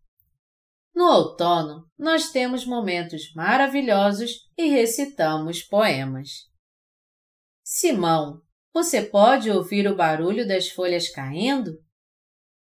No 0.94 1.04
outono, 1.04 1.84
nós 1.98 2.30
temos 2.30 2.64
momentos 2.64 3.32
maravilhosos 3.34 4.30
e 4.56 4.68
recitamos 4.68 5.62
poemas. 5.62 6.46
Simão, 7.68 8.42
você 8.72 9.02
pode 9.02 9.50
ouvir 9.50 9.88
o 9.88 9.96
barulho 9.96 10.46
das 10.46 10.68
folhas 10.68 11.09
caindo? 11.09 11.72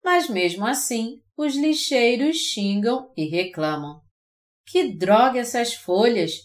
Mas 0.02 0.30
mesmo 0.30 0.66
assim, 0.66 1.22
os 1.36 1.58
lixeiros 1.58 2.38
xingam 2.38 3.12
e 3.18 3.26
reclamam. 3.26 4.02
Que 4.66 4.96
droga 4.96 5.42
essas 5.42 5.74
folhas! 5.74 6.36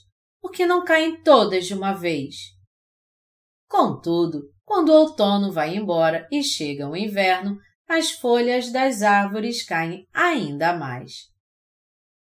Por 0.41 0.51
que 0.51 0.67
não 0.67 0.85
caem 0.85 1.23
todas 1.23 1.67
de 1.67 1.75
uma 1.75 1.93
vez? 1.93 2.35
Contudo, 3.69 4.53
quando 4.65 4.89
o 4.89 4.97
outono 4.97 5.53
vai 5.53 5.77
embora 5.77 6.27
e 6.29 6.43
chega 6.43 6.91
o 6.91 6.97
inverno, 6.97 7.57
as 7.89 8.11
folhas 8.11 8.73
das 8.73 9.03
árvores 9.03 9.65
caem 9.65 10.09
ainda 10.13 10.77
mais. 10.77 11.29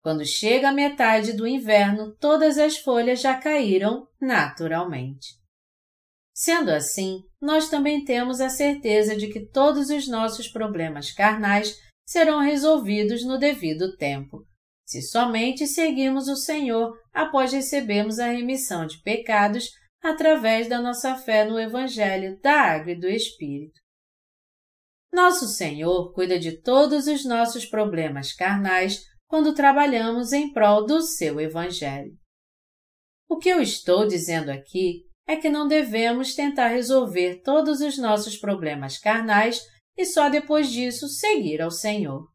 Quando 0.00 0.24
chega 0.24 0.70
a 0.70 0.72
metade 0.72 1.34
do 1.34 1.46
inverno, 1.46 2.16
todas 2.16 2.56
as 2.56 2.78
folhas 2.78 3.20
já 3.20 3.38
caíram 3.38 4.08
naturalmente. 4.18 5.44
Sendo 6.36 6.70
assim, 6.70 7.22
nós 7.40 7.70
também 7.70 8.04
temos 8.04 8.42
a 8.42 8.50
certeza 8.50 9.16
de 9.16 9.28
que 9.28 9.48
todos 9.48 9.88
os 9.88 10.06
nossos 10.06 10.46
problemas 10.46 11.10
carnais 11.10 11.80
serão 12.06 12.40
resolvidos 12.40 13.24
no 13.24 13.38
devido 13.38 13.96
tempo, 13.96 14.44
se 14.84 15.00
somente 15.00 15.66
seguirmos 15.66 16.28
o 16.28 16.36
Senhor 16.36 16.94
após 17.10 17.54
recebermos 17.54 18.18
a 18.18 18.26
remissão 18.26 18.84
de 18.86 19.00
pecados 19.00 19.70
através 20.02 20.68
da 20.68 20.78
nossa 20.78 21.16
fé 21.16 21.46
no 21.46 21.58
Evangelho 21.58 22.38
da 22.42 22.52
Água 22.52 22.92
e 22.92 23.00
do 23.00 23.08
Espírito. 23.08 23.80
Nosso 25.10 25.48
Senhor 25.48 26.12
cuida 26.12 26.38
de 26.38 26.60
todos 26.60 27.06
os 27.06 27.24
nossos 27.24 27.64
problemas 27.64 28.34
carnais 28.34 29.00
quando 29.26 29.54
trabalhamos 29.54 30.34
em 30.34 30.52
prol 30.52 30.84
do 30.84 31.00
seu 31.00 31.40
Evangelho. 31.40 32.12
O 33.26 33.38
que 33.38 33.48
eu 33.48 33.62
estou 33.62 34.06
dizendo 34.06 34.50
aqui 34.50 35.05
é 35.26 35.36
que 35.36 35.48
não 35.48 35.66
devemos 35.66 36.34
tentar 36.34 36.68
resolver 36.68 37.42
todos 37.42 37.80
os 37.80 37.98
nossos 37.98 38.36
problemas 38.36 38.98
carnais 38.98 39.60
e 39.96 40.04
só 40.04 40.28
depois 40.28 40.70
disso 40.70 41.08
seguir 41.08 41.60
ao 41.60 41.70
Senhor. 41.70 42.30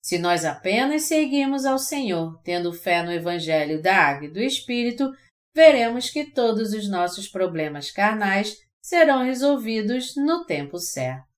Se 0.00 0.18
nós 0.18 0.44
apenas 0.44 1.02
seguimos 1.02 1.66
ao 1.66 1.78
Senhor, 1.78 2.40
tendo 2.42 2.72
fé 2.72 3.02
no 3.02 3.12
Evangelho 3.12 3.82
da 3.82 3.94
Água 3.94 4.26
e 4.26 4.32
do 4.32 4.40
Espírito, 4.40 5.12
veremos 5.54 6.08
que 6.08 6.32
todos 6.32 6.72
os 6.72 6.88
nossos 6.88 7.28
problemas 7.28 7.90
carnais 7.90 8.56
serão 8.80 9.22
resolvidos 9.22 10.14
no 10.16 10.46
tempo 10.46 10.78
certo. 10.78 11.28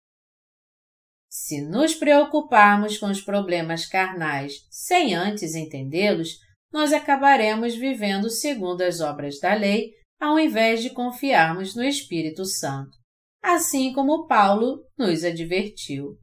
Se 1.29 1.61
nos 1.61 1.95
preocuparmos 1.95 2.99
com 2.99 3.07
os 3.07 3.21
problemas 3.21 3.87
carnais 3.87 4.67
sem 4.71 5.15
antes 5.15 5.55
entendê-los, 5.55 6.39
nós 6.73 6.93
acabaremos 6.93 7.75
vivendo 7.75 8.29
segundo 8.31 8.83
as 8.83 9.01
obras 9.01 9.41
da 9.41 9.55
lei, 9.55 9.93
ao 10.21 10.39
invés 10.39 10.83
de 10.83 10.91
confiarmos 10.91 11.75
no 11.75 11.83
Espírito 11.83 12.45
Santo 12.45 13.01
assim 13.43 13.93
como 13.93 14.27
Paulo 14.27 14.85
nos 14.97 15.25
advertiu. 15.25 16.19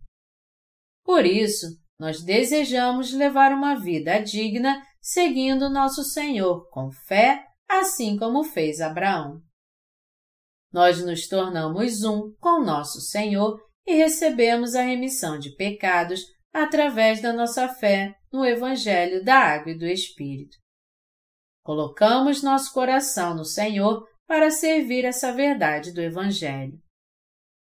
Por 1.03 1.25
isso, 1.25 1.67
nós 1.99 2.21
desejamos 2.23 3.13
levar 3.13 3.51
uma 3.51 3.75
vida 3.75 4.19
digna 4.19 4.81
seguindo 5.01 5.69
nosso 5.69 6.03
Senhor 6.03 6.69
com 6.69 6.91
fé, 6.91 7.43
assim 7.67 8.17
como 8.17 8.43
fez 8.43 8.81
Abraão. 8.81 9.41
Nós 10.71 11.03
nos 11.03 11.27
tornamos 11.27 12.03
um 12.03 12.33
com 12.39 12.61
nosso 12.61 12.99
Senhor 13.01 13.59
e 13.85 13.95
recebemos 13.95 14.75
a 14.75 14.81
remissão 14.81 15.39
de 15.39 15.55
pecados 15.55 16.21
através 16.53 17.21
da 17.21 17.31
nossa 17.31 17.69
fé 17.69 18.13
no 18.31 18.45
Evangelho 18.45 19.23
da 19.23 19.37
Água 19.37 19.71
e 19.71 19.77
do 19.77 19.85
Espírito. 19.85 20.57
Colocamos 21.67 22.41
nosso 22.41 22.71
coração 22.71 23.35
no 23.35 23.43
Senhor 23.43 24.07
para 24.25 24.49
servir 24.49 25.03
essa 25.03 25.33
verdade 25.33 25.91
do 25.91 25.99
Evangelho. 25.99 26.79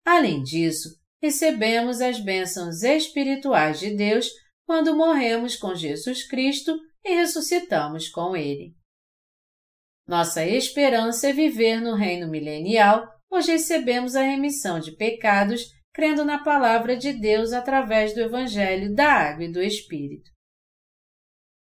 Além 0.06 0.43
disso, 0.43 0.89
recebemos 1.23 2.02
as 2.02 2.19
bênçãos 2.19 2.84
espirituais 2.84 3.80
de 3.80 3.95
Deus 3.95 4.28
quando 4.65 4.93
morremos 4.93 5.56
com 5.56 5.73
Jesus 5.73 6.28
Cristo 6.28 6.78
e 7.02 7.15
ressuscitamos 7.15 8.10
com 8.10 8.36
Ele. 8.36 8.76
Nossa 10.06 10.45
esperança 10.45 11.30
é 11.30 11.32
viver 11.32 11.80
no 11.80 11.95
reino 11.95 12.28
milenial, 12.28 13.08
pois 13.30 13.47
recebemos 13.47 14.17
a 14.17 14.21
remissão 14.21 14.82
de 14.82 14.97
pecados 14.97 15.63
crendo 15.93 16.26
na 16.26 16.43
palavra 16.43 16.97
de 16.97 17.13
Deus 17.13 17.54
através 17.54 18.13
do 18.13 18.19
Evangelho 18.19 18.93
da 18.93 19.10
Água 19.13 19.45
e 19.45 19.52
do 19.52 19.63
Espírito. 19.63 20.30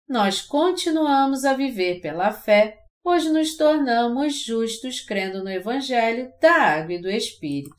Nós 0.08 0.40
continuamos 0.40 1.44
a 1.44 1.52
viver 1.52 2.00
pela 2.00 2.32
fé, 2.32 2.82
pois 3.02 3.30
nos 3.30 3.56
tornamos 3.56 4.42
justos 4.42 5.00
crendo 5.00 5.44
no 5.44 5.50
Evangelho 5.50 6.32
da 6.40 6.52
Água 6.52 6.94
e 6.94 7.02
do 7.02 7.10
Espírito. 7.10 7.76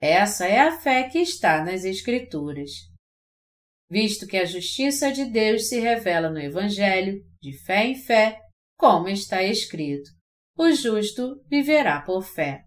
Essa 0.00 0.46
é 0.46 0.60
a 0.60 0.80
fé 0.80 1.08
que 1.10 1.18
está 1.18 1.62
nas 1.62 1.84
Escrituras. 1.84 2.70
Visto 3.90 4.26
que 4.26 4.38
a 4.38 4.46
justiça 4.46 5.12
de 5.12 5.26
Deus 5.26 5.68
se 5.68 5.80
revela 5.80 6.30
no 6.30 6.38
Evangelho, 6.38 7.22
de 7.42 7.52
fé 7.64 7.86
em 7.86 7.94
fé, 7.94 8.40
como 8.78 9.08
está 9.08 9.42
escrito: 9.42 10.08
o 10.56 10.72
justo 10.72 11.44
viverá 11.46 12.00
por 12.00 12.22
fé. 12.22 12.64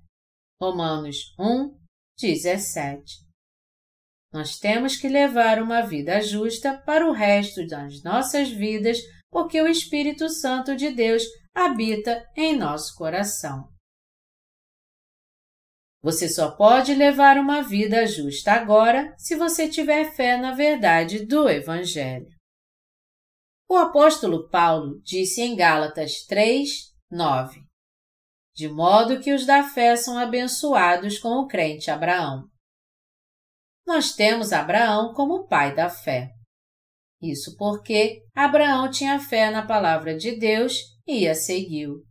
Romanos 0.61 1.33
1, 1.39 1.79
17. 2.19 3.30
Nós 4.31 4.57
temos 4.57 4.95
que 4.95 5.09
levar 5.09 5.61
uma 5.61 5.81
vida 5.81 6.21
justa 6.21 6.77
para 6.85 7.05
o 7.07 7.11
resto 7.11 7.65
das 7.67 8.01
nossas 8.01 8.49
vidas 8.49 8.97
porque 9.29 9.61
o 9.61 9.67
Espírito 9.67 10.29
Santo 10.29 10.75
de 10.75 10.89
Deus 10.89 11.23
habita 11.53 12.25
em 12.35 12.57
nosso 12.57 12.95
coração. 12.95 13.69
Você 16.01 16.27
só 16.27 16.51
pode 16.55 16.95
levar 16.95 17.37
uma 17.37 17.61
vida 17.61 18.07
justa 18.07 18.53
agora 18.53 19.13
se 19.17 19.35
você 19.35 19.69
tiver 19.69 20.11
fé 20.15 20.37
na 20.37 20.53
verdade 20.53 21.25
do 21.25 21.47
Evangelho. 21.47 22.27
O 23.69 23.75
apóstolo 23.77 24.49
Paulo 24.49 24.99
disse 25.03 25.41
em 25.41 25.55
Gálatas 25.55 26.25
3, 26.25 26.91
9: 27.09 27.61
De 28.55 28.67
modo 28.67 29.19
que 29.19 29.33
os 29.33 29.45
da 29.45 29.63
fé 29.63 29.95
são 29.95 30.17
abençoados 30.17 31.19
com 31.19 31.35
o 31.35 31.47
crente 31.47 31.91
Abraão. 31.91 32.50
Nós 33.85 34.13
temos 34.13 34.53
Abraão 34.53 35.13
como 35.13 35.47
pai 35.47 35.75
da 35.75 35.89
fé. 35.89 36.29
Isso 37.21 37.55
porque 37.57 38.23
Abraão 38.33 38.89
tinha 38.89 39.19
fé 39.19 39.51
na 39.51 39.65
palavra 39.65 40.15
de 40.17 40.37
Deus 40.37 40.77
e 41.05 41.27
a 41.27 41.35
seguiu. 41.35 42.03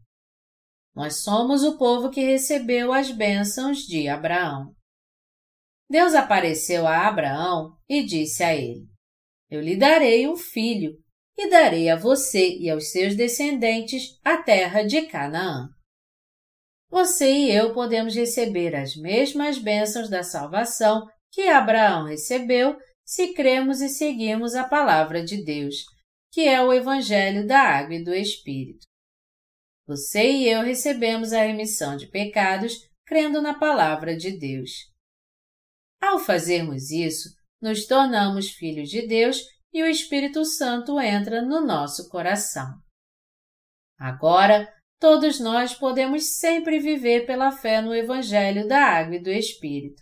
Nós 0.94 1.22
somos 1.22 1.62
o 1.62 1.78
povo 1.78 2.10
que 2.10 2.20
recebeu 2.20 2.92
as 2.92 3.10
bênçãos 3.10 3.78
de 3.78 4.08
Abraão. 4.08 4.74
Deus 5.88 6.14
apareceu 6.14 6.86
a 6.86 7.08
Abraão 7.08 7.76
e 7.88 8.04
disse 8.04 8.44
a 8.44 8.54
ele: 8.54 8.86
Eu 9.48 9.60
lhe 9.60 9.76
darei 9.76 10.28
um 10.28 10.36
filho, 10.36 10.92
e 11.36 11.48
darei 11.48 11.88
a 11.88 11.96
você 11.96 12.56
e 12.58 12.68
aos 12.68 12.90
seus 12.90 13.16
descendentes 13.16 14.18
a 14.24 14.36
terra 14.42 14.82
de 14.82 15.02
Canaã. 15.02 15.68
Você 16.90 17.32
e 17.32 17.50
eu 17.50 17.72
podemos 17.72 18.14
receber 18.14 18.74
as 18.74 18.96
mesmas 18.96 19.58
bênçãos 19.58 20.10
da 20.10 20.22
salvação 20.22 21.06
que 21.30 21.48
Abraão 21.48 22.06
recebeu 22.06 22.76
se 23.04 23.34
cremos 23.34 23.80
e 23.80 23.88
seguimos 23.88 24.54
a 24.54 24.64
palavra 24.64 25.24
de 25.24 25.42
Deus, 25.44 25.84
que 26.30 26.42
é 26.42 26.62
o 26.62 26.72
Evangelho 26.72 27.46
da 27.46 27.60
Água 27.60 27.96
e 27.96 28.04
do 28.04 28.14
Espírito. 28.14 28.86
Você 29.86 30.30
e 30.30 30.48
eu 30.48 30.62
recebemos 30.62 31.32
a 31.32 31.42
remissão 31.42 31.96
de 31.96 32.06
pecados 32.06 32.88
crendo 33.04 33.42
na 33.42 33.58
palavra 33.58 34.16
de 34.16 34.38
Deus. 34.38 34.70
Ao 36.00 36.18
fazermos 36.18 36.90
isso, 36.90 37.28
nos 37.60 37.86
tornamos 37.86 38.50
filhos 38.50 38.88
de 38.88 39.06
Deus 39.06 39.42
e 39.72 39.82
o 39.82 39.86
Espírito 39.86 40.44
Santo 40.44 41.00
entra 41.00 41.42
no 41.42 41.60
nosso 41.60 42.08
coração. 42.08 42.72
Agora, 43.98 44.72
todos 44.98 45.40
nós 45.40 45.74
podemos 45.74 46.38
sempre 46.38 46.78
viver 46.78 47.26
pela 47.26 47.50
fé 47.50 47.82
no 47.82 47.94
Evangelho 47.94 48.66
da 48.68 48.78
Água 48.78 49.16
e 49.16 49.22
do 49.22 49.30
Espírito. 49.30 50.00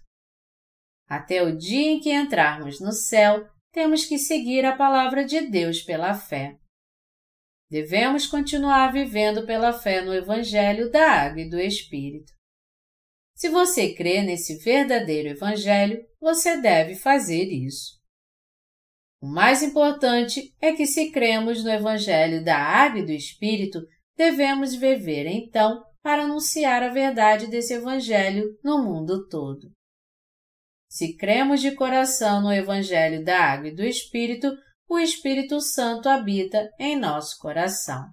Até 1.09 1.43
o 1.43 1.57
dia 1.57 1.93
em 1.93 2.01
que 2.01 2.13
entrarmos 2.13 2.81
no 2.81 2.93
céu, 2.93 3.49
temos 3.73 4.05
que 4.05 4.19
seguir 4.19 4.65
a 4.65 4.77
palavra 4.77 5.25
de 5.25 5.41
Deus 5.41 5.81
pela 5.81 6.13
fé. 6.15 6.59
Devemos 7.71 8.27
continuar 8.27 8.93
vivendo 8.93 9.47
pela 9.47 9.73
fé 9.73 10.03
no 10.03 10.13
Evangelho 10.13 10.91
da 10.91 11.11
Água 11.11 11.43
e 11.43 11.49
do 11.49 11.59
Espírito. 11.59 12.33
Se 13.35 13.49
você 13.49 13.95
crê 13.95 14.23
nesse 14.23 14.59
verdadeiro 14.59 15.29
Evangelho, 15.29 16.05
você 16.21 16.61
deve 16.61 16.95
fazer 16.95 17.45
isso. 17.45 17.99
O 19.21 19.27
mais 19.27 19.63
importante 19.63 20.55
é 20.61 20.73
que, 20.73 20.87
se 20.87 21.11
cremos 21.11 21.63
no 21.63 21.71
Evangelho 21.71 22.45
da 22.45 22.57
Água 22.57 23.01
e 23.01 23.07
do 23.07 23.13
Espírito, 23.13 23.81
devemos 24.17 24.75
viver 24.75 25.27
então 25.27 25.85
para 26.03 26.25
anunciar 26.25 26.83
a 26.83 26.89
verdade 26.89 27.47
desse 27.47 27.75
Evangelho 27.75 28.59
no 28.63 28.83
mundo 28.83 29.27
todo. 29.29 29.71
Se 30.89 31.17
cremos 31.17 31.61
de 31.61 31.73
coração 31.73 32.41
no 32.41 32.53
Evangelho 32.53 33.23
da 33.23 33.39
Água 33.39 33.69
e 33.69 33.75
do 33.75 33.85
Espírito, 33.85 34.57
o 34.89 34.99
Espírito 34.99 35.61
Santo 35.61 36.09
habita 36.09 36.71
em 36.79 36.97
nosso 36.99 37.39
coração. 37.39 38.07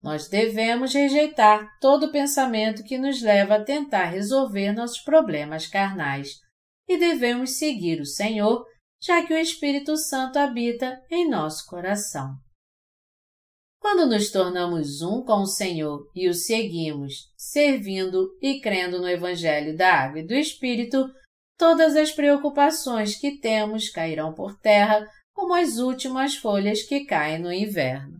Nós 0.00 0.28
devemos 0.28 0.94
rejeitar 0.94 1.68
todo 1.80 2.12
pensamento 2.12 2.84
que 2.84 2.96
nos 2.96 3.20
leva 3.20 3.56
a 3.56 3.64
tentar 3.64 4.06
resolver 4.06 4.72
nossos 4.72 5.00
problemas 5.00 5.66
carnais 5.66 6.38
e 6.88 6.96
devemos 6.96 7.58
seguir 7.58 8.00
o 8.00 8.06
Senhor, 8.06 8.64
já 9.00 9.24
que 9.24 9.34
o 9.34 9.38
Espírito 9.38 9.96
Santo 9.96 10.38
habita 10.38 11.00
em 11.10 11.28
nosso 11.28 11.66
coração. 11.66 12.36
Quando 13.80 14.06
nos 14.06 14.30
tornamos 14.30 15.02
um 15.02 15.24
com 15.24 15.42
o 15.42 15.46
Senhor 15.46 16.08
e 16.14 16.28
o 16.28 16.34
seguimos, 16.34 17.32
servindo 17.36 18.28
e 18.40 18.60
crendo 18.60 19.00
no 19.00 19.08
Evangelho 19.08 19.76
da 19.76 19.92
Água 19.92 20.20
e 20.20 20.26
do 20.26 20.34
Espírito, 20.34 21.04
todas 21.62 21.94
as 21.94 22.10
preocupações 22.10 23.14
que 23.14 23.38
temos 23.38 23.88
cairão 23.88 24.34
por 24.34 24.58
terra 24.58 25.08
como 25.32 25.54
as 25.54 25.78
últimas 25.78 26.34
folhas 26.34 26.82
que 26.82 27.04
caem 27.04 27.38
no 27.38 27.52
inverno. 27.52 28.18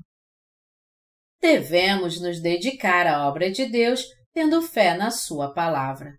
Devemos 1.41 2.21
nos 2.21 2.41
dedicar 2.41 3.05
à 3.05 3.27
obra 3.27 3.51
de 3.51 3.67
Deus 3.67 4.05
tendo 4.33 4.63
fé 4.63 4.97
na 4.97 5.11
Sua 5.11 5.53
palavra. 5.53 6.13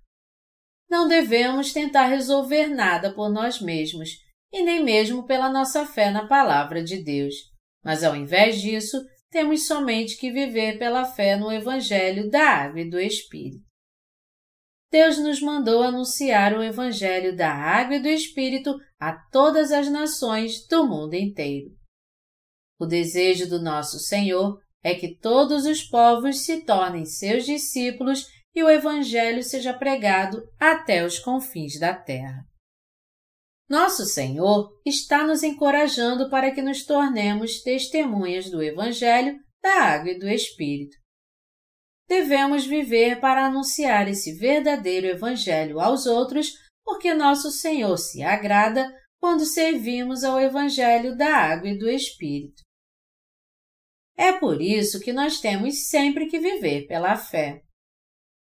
Não 0.89 1.07
devemos 1.07 1.71
tentar 1.71 2.07
resolver 2.07 2.67
nada 2.67 3.13
por 3.13 3.29
nós 3.29 3.61
mesmos 3.61 4.09
e 4.51 4.61
nem 4.61 4.83
mesmo 4.83 5.25
pela 5.25 5.49
nossa 5.49 5.85
fé 5.85 6.11
na 6.11 6.27
palavra 6.27 6.83
de 6.83 7.01
Deus, 7.01 7.35
mas 7.81 8.03
ao 8.03 8.17
invés 8.17 8.59
disso, 8.59 9.01
temos 9.31 9.65
somente 9.65 10.17
que 10.17 10.29
viver 10.29 10.77
pela 10.77 11.05
fé 11.05 11.37
no 11.37 11.49
Evangelho 11.49 12.29
da 12.29 12.49
Água 12.49 12.81
e 12.81 12.89
do 12.89 12.99
Espírito. 12.99 13.72
Deus 14.93 15.17
nos 15.17 15.41
mandou 15.41 15.81
anunciar 15.81 16.53
o 16.53 16.61
Evangelho 16.61 17.35
da 17.35 17.51
Água 17.51 17.95
e 17.95 17.99
do 17.99 18.07
Espírito 18.07 18.79
a 18.99 19.11
todas 19.31 19.71
as 19.71 19.89
nações 19.89 20.67
do 20.67 20.85
mundo 20.87 21.15
inteiro. 21.15 21.71
O 22.79 22.85
desejo 22.85 23.49
do 23.49 23.59
nosso 23.59 23.97
Senhor 23.97 24.61
é 24.83 24.93
que 24.93 25.17
todos 25.17 25.65
os 25.65 25.81
povos 25.81 26.45
se 26.45 26.63
tornem 26.63 27.05
seus 27.05 27.43
discípulos 27.43 28.27
e 28.53 28.63
o 28.63 28.69
Evangelho 28.69 29.41
seja 29.41 29.73
pregado 29.73 30.43
até 30.59 31.03
os 31.03 31.17
confins 31.17 31.79
da 31.79 31.95
terra. 31.95 32.45
Nosso 33.67 34.05
Senhor 34.05 34.79
está 34.85 35.25
nos 35.25 35.41
encorajando 35.41 36.29
para 36.29 36.51
que 36.51 36.61
nos 36.61 36.85
tornemos 36.85 37.63
testemunhas 37.63 38.47
do 38.47 38.61
Evangelho, 38.61 39.39
da 39.59 39.73
Água 39.85 40.11
e 40.11 40.19
do 40.19 40.29
Espírito 40.29 41.02
devemos 42.07 42.65
viver 42.65 43.19
para 43.19 43.45
anunciar 43.45 44.07
esse 44.07 44.33
verdadeiro 44.33 45.07
Evangelho 45.07 45.79
aos 45.79 46.05
outros, 46.05 46.53
porque 46.83 47.13
nosso 47.13 47.51
Senhor 47.51 47.97
se 47.97 48.21
agrada 48.21 48.91
quando 49.19 49.45
servimos 49.45 50.23
ao 50.23 50.39
Evangelho 50.39 51.15
da 51.15 51.35
Água 51.35 51.69
e 51.69 51.77
do 51.77 51.89
Espírito. 51.89 52.61
É 54.17 54.31
por 54.33 54.61
isso 54.61 54.99
que 54.99 55.13
nós 55.13 55.39
temos 55.39 55.87
sempre 55.87 56.27
que 56.27 56.39
viver 56.39 56.85
pela 56.87 57.15
fé. 57.15 57.61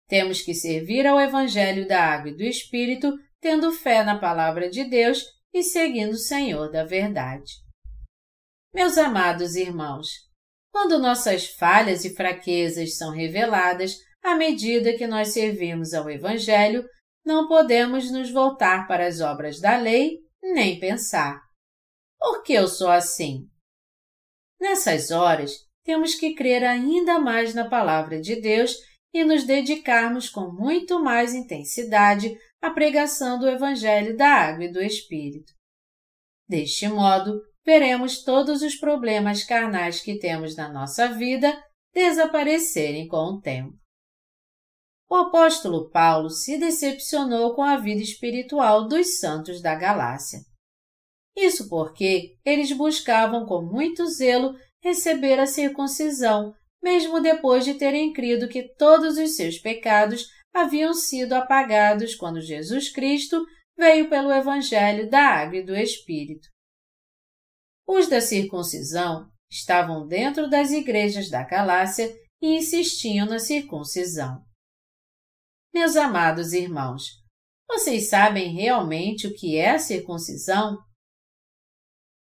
Temos 0.08 0.42
que 0.42 0.54
servir 0.54 1.06
ao 1.06 1.20
Evangelho 1.20 1.88
da 1.88 2.04
Água 2.04 2.32
e 2.32 2.36
do 2.36 2.44
Espírito, 2.44 3.14
tendo 3.40 3.72
fé 3.72 4.04
na 4.04 4.20
Palavra 4.20 4.70
de 4.70 4.84
Deus 4.84 5.24
e 5.54 5.62
seguindo 5.62 6.14
o 6.14 6.18
Senhor 6.18 6.72
da 6.72 6.84
Verdade. 6.84 7.52
Meus 8.74 8.98
amados 8.98 9.56
irmãos, 9.56 10.08
quando 10.72 11.00
nossas 11.00 11.48
falhas 11.48 12.06
e 12.06 12.16
fraquezas 12.16 12.98
são 12.98 13.12
reveladas 13.12 13.98
à 14.24 14.36
medida 14.36 14.96
que 14.98 15.06
nós 15.06 15.30
servimos 15.30 15.94
ao 15.94 16.10
Evangelho, 16.10 16.88
não 17.26 17.48
podemos 17.48 18.12
nos 18.12 18.32
voltar 18.32 18.88
para 18.88 19.06
as 19.06 19.20
obras 19.20 19.60
da 19.60 19.78
lei 19.78 20.20
nem 20.42 20.80
pensar. 20.80 21.42
Por 22.20 22.44
que 22.44 22.54
eu 22.54 22.68
sou 22.68 22.90
assim? 22.90 23.48
Nessas 24.60 25.12
horas, 25.12 25.52
temos 25.84 26.16
que 26.16 26.36
crer 26.36 26.64
ainda 26.64 27.20
mais 27.20 27.54
na 27.54 27.68
Palavra 27.68 28.20
de 28.20 28.40
Deus 28.40 28.76
e 29.14 29.24
nos 29.24 29.44
dedicarmos 29.44 30.30
com 30.30 30.52
muito 30.52 31.00
mais 31.04 31.34
intensidade 31.34 32.38
à 32.62 32.70
pregação 32.70 33.40
do 33.40 33.50
Evangelho 33.50 34.16
da 34.16 34.28
Água 34.28 34.66
e 34.66 34.72
do 34.72 34.82
Espírito. 34.82 35.52
Deste 36.48 36.88
modo, 36.88 37.42
veremos 37.66 38.24
todos 38.24 38.62
os 38.62 38.76
problemas 38.76 39.44
carnais 39.44 40.02
que 40.02 40.18
temos 40.18 40.56
na 40.56 40.72
nossa 40.72 41.08
vida 41.08 41.58
desaparecerem 41.94 43.08
com 43.08 43.18
o 43.18 43.42
tempo. 43.42 43.74
O 45.10 45.16
apóstolo 45.16 45.90
Paulo 45.90 46.30
se 46.30 46.58
decepcionou 46.58 47.54
com 47.54 47.62
a 47.62 47.78
vida 47.78 48.02
espiritual 48.02 48.88
dos 48.88 49.20
santos 49.20 49.62
da 49.62 49.76
Galácia. 49.76 50.40
Isso 51.36 51.68
porque 51.70 52.38
eles 52.46 52.72
buscavam 52.72 53.46
com 53.46 53.62
muito 53.62 54.06
zelo 54.06 54.56
receber 54.82 55.40
a 55.40 55.46
circuncisão, 55.46 56.54
mesmo 56.82 57.20
depois 57.20 57.66
de 57.66 57.74
terem 57.74 58.14
crido 58.14 58.48
que 58.48 58.74
todos 58.76 59.18
os 59.18 59.36
seus 59.36 59.58
pecados 59.58 60.28
haviam 60.54 60.94
sido 60.94 61.34
apagados 61.34 62.16
quando 62.16 62.42
Jesus 62.42 62.90
Cristo 62.90 63.46
veio 63.78 64.10
pelo 64.10 64.32
Evangelho 64.32 65.10
da 65.10 65.22
Água 65.22 65.58
e 65.58 65.66
do 65.66 65.76
Espírito. 65.76 66.48
Os 67.94 68.08
da 68.08 68.22
circuncisão 68.22 69.30
estavam 69.52 70.08
dentro 70.08 70.50
das 70.50 70.72
igrejas 70.72 71.30
da 71.30 71.44
Galácia 71.44 72.10
e 72.42 72.56
insistiam 72.56 73.28
na 73.28 73.38
circuncisão. 73.38 74.42
Meus 75.74 75.98
amados 75.98 76.54
irmãos, 76.54 77.04
vocês 77.68 78.10
sabem 78.10 78.54
realmente 78.54 79.28
o 79.28 79.34
que 79.34 79.58
é 79.58 79.72
a 79.72 79.80
circuncisão? 79.80 80.78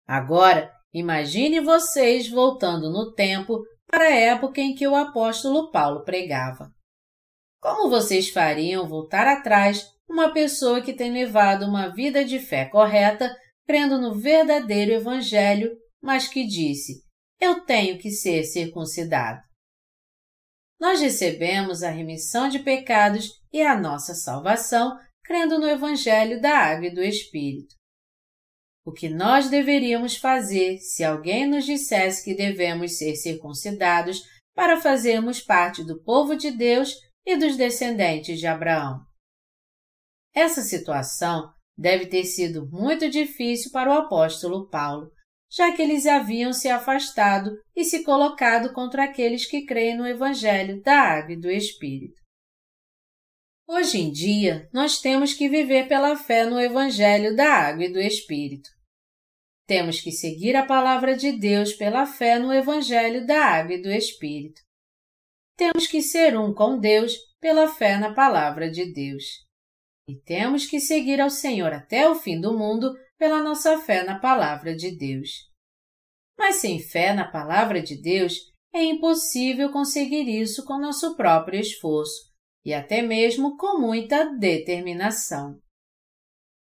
Agora, 0.05 0.71
Imagine 0.93 1.59
vocês 1.59 2.29
voltando 2.29 2.89
no 2.89 3.13
tempo 3.13 3.63
para 3.85 4.05
a 4.05 4.15
época 4.15 4.61
em 4.61 4.73
que 4.73 4.87
o 4.87 4.95
apóstolo 4.95 5.69
Paulo 5.69 6.03
pregava. 6.03 6.71
Como 7.61 7.89
vocês 7.89 8.29
fariam 8.29 8.87
voltar 8.87 9.27
atrás 9.27 9.85
uma 10.09 10.33
pessoa 10.33 10.81
que 10.81 10.93
tem 10.93 11.11
levado 11.11 11.65
uma 11.65 11.89
vida 11.89 12.23
de 12.25 12.39
fé 12.39 12.65
correta, 12.65 13.31
crendo 13.67 13.99
no 13.99 14.15
verdadeiro 14.15 14.93
Evangelho, 14.93 15.77
mas 16.01 16.27
que 16.27 16.47
disse: 16.47 17.03
Eu 17.39 17.65
tenho 17.65 17.99
que 17.99 18.09
ser 18.09 18.43
circuncidado? 18.45 19.41
Nós 20.79 21.01
recebemos 21.01 21.83
a 21.83 21.89
remissão 21.89 22.47
de 22.47 22.59
pecados 22.59 23.29
e 23.51 23.61
a 23.61 23.77
nossa 23.77 24.13
salvação 24.15 24.97
crendo 25.23 25.59
no 25.59 25.67
Evangelho 25.67 26.39
da 26.39 26.57
Água 26.57 26.87
e 26.87 26.93
do 26.93 27.03
Espírito. 27.03 27.75
O 28.85 28.93
que 28.93 29.09
nós 29.09 29.49
deveríamos 29.49 30.15
fazer 30.15 30.77
se 30.77 31.03
alguém 31.03 31.45
nos 31.45 31.65
dissesse 31.65 32.23
que 32.23 32.33
devemos 32.33 32.97
ser 32.97 33.15
circuncidados 33.15 34.21
para 34.55 34.79
fazermos 34.79 35.41
parte 35.41 35.83
do 35.83 36.01
povo 36.03 36.37
de 36.37 36.51
Deus 36.51 36.95
e 37.25 37.35
dos 37.35 37.57
descendentes 37.57 38.39
de 38.39 38.47
Abraão? 38.47 39.01
Essa 40.33 40.61
situação 40.61 41.51
deve 41.77 42.07
ter 42.07 42.23
sido 42.23 42.67
muito 42.71 43.09
difícil 43.09 43.71
para 43.71 43.89
o 43.89 43.93
apóstolo 43.93 44.67
Paulo, 44.69 45.11
já 45.49 45.71
que 45.71 45.81
eles 45.81 46.05
haviam 46.05 46.51
se 46.51 46.67
afastado 46.67 47.51
e 47.75 47.83
se 47.83 48.03
colocado 48.03 48.73
contra 48.73 49.03
aqueles 49.03 49.45
que 49.45 49.65
creem 49.65 49.95
no 49.95 50.07
Evangelho 50.07 50.81
da 50.81 50.99
Água 50.99 51.33
e 51.33 51.39
do 51.39 51.49
Espírito. 51.49 52.21
Hoje 53.69 53.99
em 53.99 54.11
dia, 54.11 54.67
nós 54.73 54.99
temos 54.99 55.33
que 55.33 55.49
viver 55.49 55.87
pela 55.87 56.15
fé 56.15 56.45
no 56.45 56.59
Evangelho 56.59 57.35
da 57.35 57.49
Água 57.49 57.85
e 57.85 57.91
do 57.91 57.99
Espírito. 57.99 58.69
Temos 59.65 59.99
que 59.99 60.11
seguir 60.11 60.55
a 60.55 60.65
palavra 60.65 61.15
de 61.15 61.33
Deus 61.33 61.73
pela 61.73 62.05
fé 62.05 62.39
no 62.39 62.53
Evangelho 62.53 63.27
da 63.27 63.43
Água 63.43 63.75
e 63.75 63.81
do 63.81 63.91
Espírito. 63.91 64.61
Temos 65.57 65.85
que 65.87 66.01
ser 66.01 66.37
um 66.37 66.53
com 66.53 66.79
Deus 66.79 67.17
pela 67.41 67.67
fé 67.67 67.97
na 67.97 68.13
palavra 68.13 68.69
de 68.71 68.91
Deus. 68.93 69.46
E 70.07 70.15
temos 70.15 70.65
que 70.65 70.79
seguir 70.79 71.19
ao 71.19 71.29
Senhor 71.29 71.73
até 71.73 72.09
o 72.09 72.15
fim 72.15 72.39
do 72.39 72.57
mundo 72.57 72.93
pela 73.17 73.43
nossa 73.43 73.77
fé 73.79 74.03
na 74.03 74.19
palavra 74.19 74.75
de 74.75 74.95
Deus. 74.95 75.29
Mas 76.37 76.57
sem 76.57 76.79
fé 76.79 77.13
na 77.13 77.29
palavra 77.29 77.81
de 77.81 77.99
Deus, 77.99 78.39
é 78.73 78.83
impossível 78.83 79.71
conseguir 79.71 80.29
isso 80.29 80.63
com 80.65 80.79
nosso 80.79 81.15
próprio 81.15 81.59
esforço 81.59 82.27
e 82.63 82.73
até 82.73 83.01
mesmo 83.01 83.57
com 83.57 83.79
muita 83.79 84.35
determinação. 84.37 85.59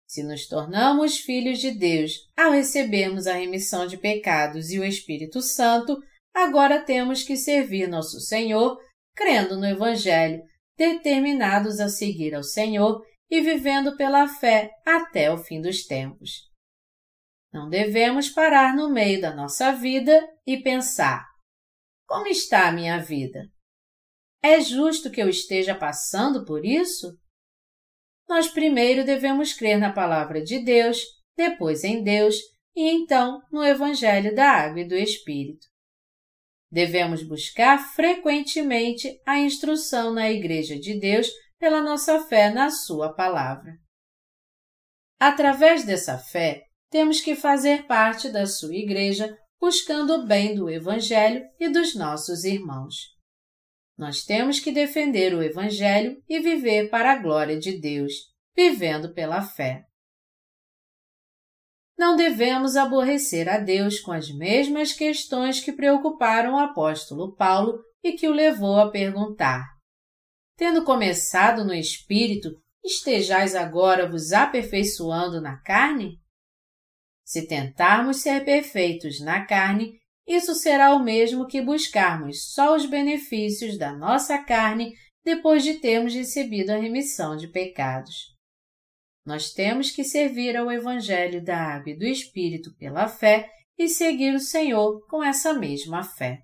Se 0.07 0.23
nos 0.23 0.47
tornamos 0.47 1.19
filhos 1.19 1.59
de 1.59 1.71
Deus 1.71 2.13
ao 2.37 2.53
recebermos 2.53 3.27
a 3.27 3.35
remissão 3.35 3.87
de 3.87 3.97
pecados 3.97 4.71
e 4.71 4.79
o 4.79 4.85
Espírito 4.85 5.41
Santo, 5.41 5.97
agora 6.35 6.85
temos 6.85 7.23
que 7.23 7.37
servir 7.37 7.89
nosso 7.89 8.21
Senhor, 8.21 8.79
crendo 9.17 9.57
no 9.57 9.65
Evangelho, 9.65 10.43
determinados 10.77 11.81
a 11.81 11.89
seguir 11.89 12.35
ao 12.35 12.43
Senhor 12.43 13.03
e 13.33 13.41
vivendo 13.41 13.97
pela 13.97 14.29
fé 14.29 14.71
até 14.85 15.33
o 15.33 15.39
fim 15.39 15.59
dos 15.59 15.87
tempos. 15.87 16.51
Não 17.51 17.67
devemos 17.67 18.29
parar 18.29 18.77
no 18.77 18.93
meio 18.93 19.23
da 19.23 19.35
nossa 19.35 19.73
vida 19.73 20.23
e 20.47 20.59
pensar: 20.59 21.27
como 22.07 22.27
está 22.27 22.69
a 22.69 22.73
minha 22.73 22.99
vida? 22.99 23.49
É 24.43 24.61
justo 24.61 25.11
que 25.11 25.23
eu 25.23 25.31
esteja 25.31 25.75
passando 25.75 26.45
por 26.45 26.63
isso? 26.63 27.19
Nós 28.29 28.49
primeiro 28.49 29.03
devemos 29.03 29.55
crer 29.55 29.79
na 29.79 29.91
palavra 29.91 30.43
de 30.43 30.63
Deus, 30.63 31.03
depois 31.35 31.85
em 31.85 32.03
Deus 32.03 32.37
e 32.77 32.91
então 32.91 33.41
no 33.51 33.65
Evangelho 33.65 34.35
da 34.35 34.51
Água 34.51 34.81
e 34.81 34.89
do 34.89 34.95
Espírito. 34.95 35.67
Devemos 36.71 37.23
buscar 37.23 37.79
frequentemente 37.95 39.19
a 39.27 39.39
instrução 39.39 40.13
na 40.13 40.31
Igreja 40.31 40.79
de 40.79 41.01
Deus 41.01 41.31
pela 41.63 41.81
nossa 41.81 42.19
fé 42.25 42.51
na 42.51 42.71
Sua 42.71 43.15
palavra. 43.15 43.79
Através 45.21 45.85
dessa 45.85 46.19
fé, 46.19 46.65
temos 46.91 47.21
que 47.21 47.37
fazer 47.37 47.87
parte 47.87 48.29
da 48.31 48.47
Sua 48.47 48.75
Igreja 48.75 49.39
buscando 49.61 50.13
o 50.13 50.27
bem 50.27 50.57
do 50.57 50.69
Evangelho 50.69 51.41
e 51.61 51.69
dos 51.69 51.95
nossos 51.95 52.43
irmãos. 52.43 52.97
Nós 53.97 54.25
temos 54.25 54.59
que 54.59 54.73
defender 54.73 55.37
o 55.37 55.41
Evangelho 55.41 56.21
e 56.29 56.41
viver 56.41 56.91
para 56.91 57.13
a 57.13 57.23
glória 57.23 57.57
de 57.57 57.79
Deus, 57.79 58.13
vivendo 58.57 59.15
pela 59.15 59.41
fé. 59.41 59.85
Não 61.97 62.17
devemos 62.17 62.75
aborrecer 62.75 63.49
a 63.49 63.59
Deus 63.59 64.01
com 64.01 64.11
as 64.11 64.35
mesmas 64.35 64.93
questões 64.93 65.61
que 65.61 65.71
preocuparam 65.71 66.55
o 66.55 66.59
apóstolo 66.59 67.37
Paulo 67.37 67.79
e 68.03 68.15
que 68.15 68.27
o 68.27 68.33
levou 68.33 68.81
a 68.81 68.91
perguntar: 68.91 69.72
Tendo 70.57 70.85
começado 70.85 71.65
no 71.65 71.75
espírito, 71.75 72.51
estejais 72.85 73.55
agora 73.55 74.09
vos 74.09 74.33
aperfeiçoando 74.33 75.41
na 75.41 75.61
carne? 75.63 76.21
Se 77.25 77.47
tentarmos 77.47 78.19
ser 78.19 78.45
perfeitos 78.45 79.21
na 79.21 79.47
carne, 79.47 79.99
isso 80.27 80.55
será 80.55 80.95
o 80.95 81.03
mesmo 81.03 81.47
que 81.47 81.63
buscarmos 81.63 82.53
só 82.53 82.77
os 82.77 82.87
benefícios 82.87 83.79
da 83.79 83.93
nossa 83.93 84.39
carne 84.43 84.93
depois 85.25 85.63
de 85.63 85.75
termos 85.75 86.15
recebido 86.15 86.71
a 86.71 86.77
remissão 86.77 87.37
de 87.37 87.49
pecados. 87.49 88.33
Nós 89.25 89.53
temos 89.53 89.91
que 89.91 90.05
servir 90.05 90.57
ao 90.57 90.71
Evangelho 90.71 91.43
da 91.43 91.57
Água 91.57 91.93
e 91.93 91.97
do 91.97 92.05
Espírito 92.05 92.75
pela 92.77 93.09
fé 93.09 93.49
e 93.79 93.89
seguir 93.89 94.35
o 94.35 94.41
Senhor 94.41 95.07
com 95.07 95.23
essa 95.23 95.55
mesma 95.55 96.03
fé. 96.03 96.41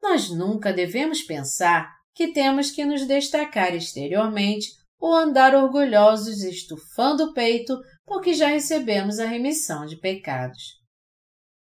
Nós 0.00 0.30
nunca 0.30 0.72
devemos 0.72 1.22
pensar 1.22 1.99
que 2.20 2.34
temos 2.34 2.70
que 2.70 2.84
nos 2.84 3.06
destacar 3.06 3.74
exteriormente 3.74 4.72
ou 4.98 5.14
andar 5.14 5.54
orgulhosos 5.54 6.42
estufando 6.42 7.24
o 7.24 7.32
peito 7.32 7.80
porque 8.04 8.34
já 8.34 8.48
recebemos 8.48 9.18
a 9.18 9.24
remissão 9.24 9.86
de 9.86 9.96
pecados. 9.96 10.78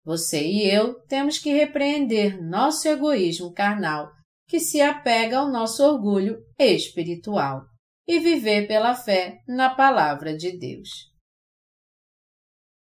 Você 0.04 0.46
e 0.46 0.70
eu 0.70 0.96
temos 1.08 1.38
que 1.38 1.54
repreender 1.54 2.44
nosso 2.44 2.86
egoísmo 2.86 3.54
carnal, 3.54 4.12
que 4.46 4.60
se 4.60 4.82
apega 4.82 5.38
ao 5.38 5.50
nosso 5.50 5.86
orgulho 5.86 6.38
espiritual, 6.60 7.62
e 8.06 8.20
viver 8.20 8.68
pela 8.68 8.94
fé 8.94 9.40
na 9.48 9.74
Palavra 9.74 10.36
de 10.36 10.58
Deus. 10.58 10.90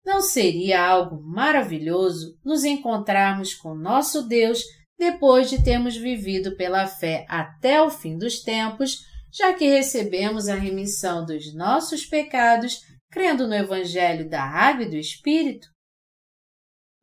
Não 0.05 0.21
seria 0.21 0.81
algo 0.81 1.21
maravilhoso 1.21 2.39
nos 2.41 2.63
encontrarmos 2.63 3.53
com 3.53 3.75
nosso 3.75 4.29
Deus 4.29 4.63
depois 4.99 5.49
de 5.49 5.63
termos 5.63 5.95
vivido 5.95 6.55
pela 6.55 6.85
fé 6.85 7.25
até 7.27 7.81
o 7.81 7.89
fim 7.89 8.17
dos 8.17 8.41
tempos, 8.41 8.99
já 9.31 9.53
que 9.53 9.67
recebemos 9.67 10.47
a 10.47 10.55
remissão 10.55 11.25
dos 11.25 11.55
nossos 11.55 12.05
pecados, 12.05 12.81
crendo 13.09 13.47
no 13.47 13.55
Evangelho 13.55 14.29
da 14.29 14.43
Água 14.43 14.83
e 14.83 14.89
do 14.89 14.97
Espírito? 14.97 15.67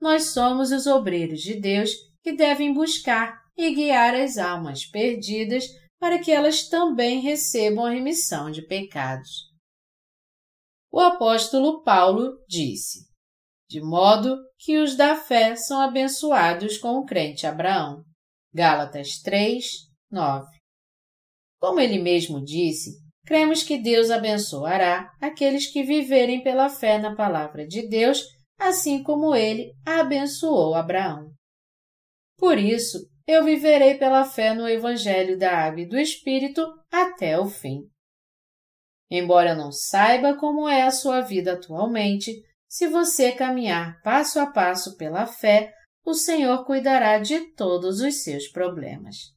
nós 0.00 0.26
somos 0.30 0.70
os 0.70 0.86
obreiros 0.86 1.40
de 1.40 1.54
Deus 1.54 1.90
que 2.22 2.32
devem 2.32 2.72
buscar 2.72 3.42
e 3.56 3.74
guiar 3.74 4.14
as 4.14 4.36
almas 4.36 4.84
perdidas 4.84 5.66
para 5.98 6.18
que 6.18 6.30
elas 6.30 6.68
também 6.68 7.20
recebam 7.20 7.86
a 7.86 7.90
remissão 7.90 8.50
de 8.50 8.62
pecados. 8.62 9.50
O 10.92 11.00
apóstolo 11.00 11.82
Paulo 11.82 12.38
disse: 12.48 13.06
De 13.68 13.80
modo 13.80 14.36
que 14.58 14.78
os 14.78 14.96
da 14.96 15.16
fé 15.16 15.56
são 15.56 15.80
abençoados 15.80 16.78
com 16.78 16.98
o 16.98 17.04
crente 17.04 17.46
Abraão. 17.46 18.04
Gálatas 18.54 19.20
3, 19.22 19.64
9. 20.10 20.46
Como 21.60 21.80
ele 21.80 21.98
mesmo 21.98 22.42
disse, 22.42 22.92
cremos 23.24 23.62
que 23.62 23.78
Deus 23.78 24.10
abençoará 24.10 25.10
aqueles 25.20 25.66
que 25.66 25.82
viverem 25.82 26.42
pela 26.42 26.68
fé 26.68 26.98
na 26.98 27.14
palavra 27.14 27.66
de 27.66 27.88
Deus 27.88 28.24
assim 28.58 29.02
como 29.02 29.34
ele 29.34 29.72
abençoou 29.84 30.74
Abraão. 30.74 31.30
Por 32.38 32.58
isso, 32.58 32.98
eu 33.26 33.44
viverei 33.44 33.98
pela 33.98 34.24
fé 34.24 34.54
no 34.54 34.68
Evangelho 34.68 35.38
da 35.38 35.50
Água 35.50 35.80
e 35.80 35.88
do 35.88 35.98
Espírito 35.98 36.66
até 36.90 37.38
o 37.38 37.46
fim. 37.46 37.82
Embora 39.10 39.54
não 39.54 39.70
saiba 39.70 40.36
como 40.36 40.68
é 40.68 40.82
a 40.82 40.90
sua 40.90 41.20
vida 41.20 41.54
atualmente, 41.54 42.32
se 42.76 42.86
você 42.88 43.32
caminhar 43.32 44.02
passo 44.02 44.38
a 44.38 44.46
passo 44.46 44.98
pela 44.98 45.24
fé, 45.26 45.72
o 46.04 46.12
Senhor 46.12 46.62
cuidará 46.66 47.18
de 47.18 47.40
todos 47.54 48.00
os 48.00 48.22
seus 48.22 48.48
problemas. 48.48 49.32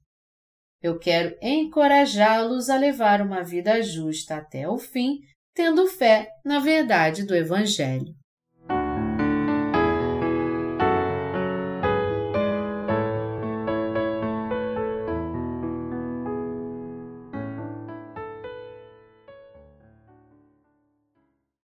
Eu 0.81 0.99
quero 0.99 1.33
encorajá-los 1.41 2.69
a 2.69 2.75
levar 2.75 3.21
uma 3.21 3.41
vida 3.41 3.81
justa 3.81 4.35
até 4.35 4.67
o 4.67 4.77
fim, 4.77 5.19
tendo 5.53 5.87
fé 5.87 6.27
na 6.43 6.59
verdade 6.59 7.25
do 7.25 7.33
Evangelho. 7.33 8.13